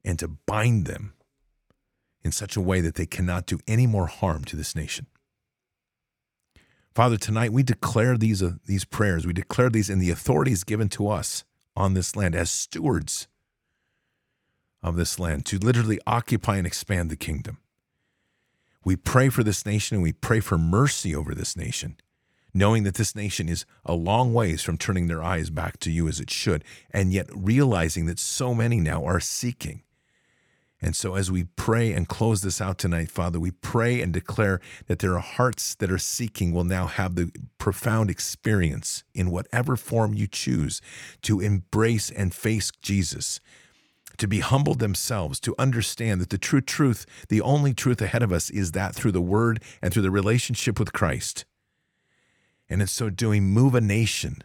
[0.04, 1.14] and to bind them
[2.22, 5.06] in such a way that they cannot do any more harm to this nation.
[6.94, 10.90] Father, tonight we declare these, uh, these prayers, we declare these in the authorities given
[10.90, 13.30] to us on this land as stewards
[14.84, 17.60] of this land to literally occupy and expand the kingdom.
[18.84, 21.96] We pray for this nation and we pray for mercy over this nation,
[22.54, 26.08] knowing that this nation is a long ways from turning their eyes back to you
[26.08, 29.84] as it should, and yet realizing that so many now are seeking
[30.82, 34.62] and so, as we pray and close this out tonight, Father, we pray and declare
[34.88, 39.76] that there are hearts that are seeking will now have the profound experience in whatever
[39.76, 40.82] form you choose
[41.24, 43.42] to embrace and face Jesus,
[44.18, 48.32] to be humbled themselves, to understand that the true truth, the only truth ahead of
[48.32, 51.44] us, is that through the Word and through the relationship with Christ.
[52.70, 54.44] And in so doing, move a nation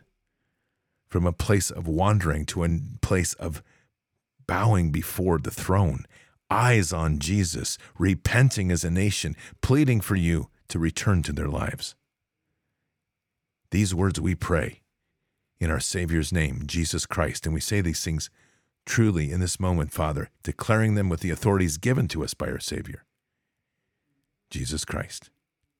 [1.09, 3.62] from a place of wandering to a place of
[4.47, 6.07] bowing before the throne
[6.51, 11.95] eyes on Jesus, repenting as a nation, pleading for you to return to their lives.
[13.70, 14.83] These words we pray
[15.59, 18.31] in our Savior's name, Jesus Christ, and we say these things
[18.87, 22.61] truly in this moment, Father, declaring them with the authorities given to us by our
[22.61, 23.05] Savior,
[24.51, 25.31] Jesus Christ.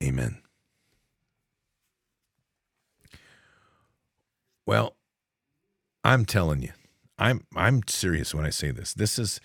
[0.03, 0.44] Amen.
[4.67, 4.97] Well,
[6.03, 6.73] I'm telling you,
[7.19, 8.95] I'm I'm serious when I say this.
[8.95, 9.41] This is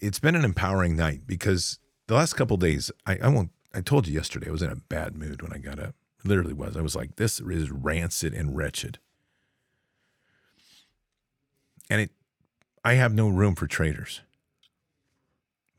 [0.00, 3.50] it's been an empowering night because the last couple days, I, I won't.
[3.74, 5.94] I told you yesterday I was in a bad mood when I got up.
[6.24, 6.76] Literally was.
[6.76, 8.98] I was like, this is rancid and wretched.
[11.90, 12.10] And it,
[12.84, 14.22] I have no room for traitors.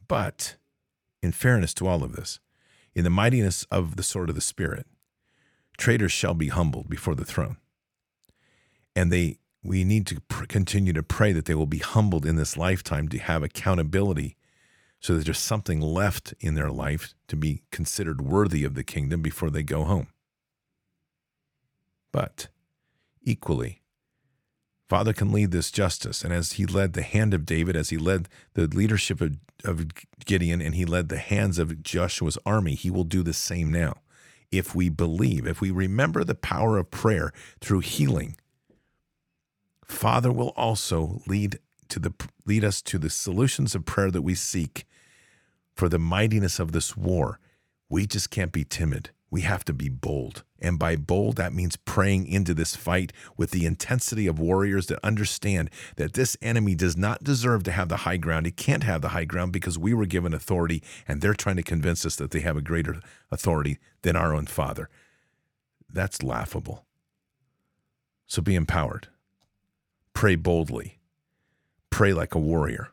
[0.07, 0.55] But
[1.23, 2.39] in fairness to all of this,
[2.93, 4.85] in the mightiness of the sword of the Spirit,
[5.77, 7.57] traitors shall be humbled before the throne.
[8.95, 12.35] And they we need to pr- continue to pray that they will be humbled in
[12.35, 14.37] this lifetime to have accountability
[14.99, 19.21] so that there's something left in their life to be considered worthy of the kingdom
[19.21, 20.07] before they go home.
[22.11, 22.47] But
[23.23, 23.81] equally,
[24.87, 26.23] Father can lead this justice.
[26.23, 29.87] And as he led the hand of David, as he led the leadership of, of
[30.25, 34.01] Gideon, and he led the hands of Joshua's army, he will do the same now.
[34.51, 38.37] If we believe, if we remember the power of prayer through healing,
[39.85, 41.59] Father will also lead
[41.89, 42.13] to the
[42.45, 44.85] lead us to the solutions of prayer that we seek
[45.75, 47.39] for the mightiness of this war.
[47.89, 49.11] We just can't be timid.
[49.29, 50.43] We have to be bold.
[50.59, 55.03] And by bold, that means praying into this fight with the intensity of warriors that
[55.03, 58.45] understand that this enemy does not deserve to have the high ground.
[58.45, 61.63] He can't have the high ground because we were given authority and they're trying to
[61.63, 64.89] convince us that they have a greater authority than our own Father.
[65.91, 66.85] That's laughable.
[68.25, 69.09] So be empowered.
[70.15, 70.97] Pray boldly.
[71.89, 72.91] Pray like a warrior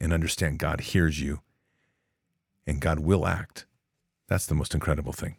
[0.00, 1.42] and understand God hears you
[2.66, 3.66] and God will act.
[4.26, 5.36] That's the most incredible thing.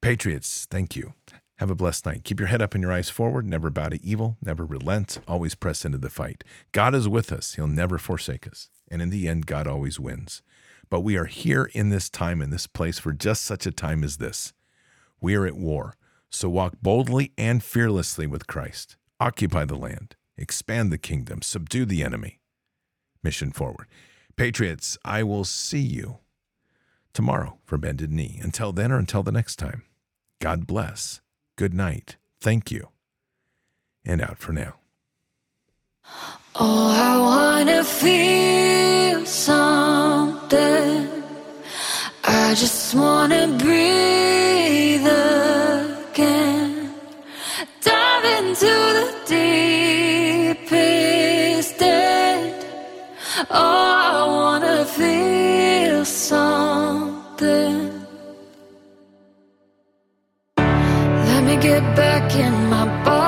[0.00, 1.14] Patriots, thank you.
[1.58, 2.24] Have a blessed night.
[2.24, 3.46] Keep your head up and your eyes forward.
[3.46, 4.36] Never bow to evil.
[4.44, 5.20] Never relent.
[5.28, 6.42] Always press into the fight.
[6.72, 7.54] God is with us.
[7.54, 8.68] He'll never forsake us.
[8.90, 10.42] And in the end, God always wins.
[10.90, 14.02] But we are here in this time, in this place, for just such a time
[14.02, 14.52] as this.
[15.20, 15.94] We are at war.
[16.30, 22.02] So walk boldly and fearlessly with Christ occupy the land, expand the kingdom, subdue the
[22.02, 22.40] enemy.
[23.22, 23.86] Mission forward.
[24.36, 26.18] Patriots, I will see you
[27.12, 28.38] tomorrow for Bended Knee.
[28.42, 29.82] Until then or until the next time,
[30.40, 31.20] God bless.
[31.56, 32.16] Good night.
[32.40, 32.88] Thank you.
[34.04, 34.74] And out for now.
[36.54, 41.08] Oh, I want to feel something.
[42.22, 45.06] I just want to breathe
[49.06, 49.14] the
[50.54, 52.66] deepest end.
[53.50, 57.76] Oh, I want to feel something.
[60.58, 63.25] Let me get back in my body.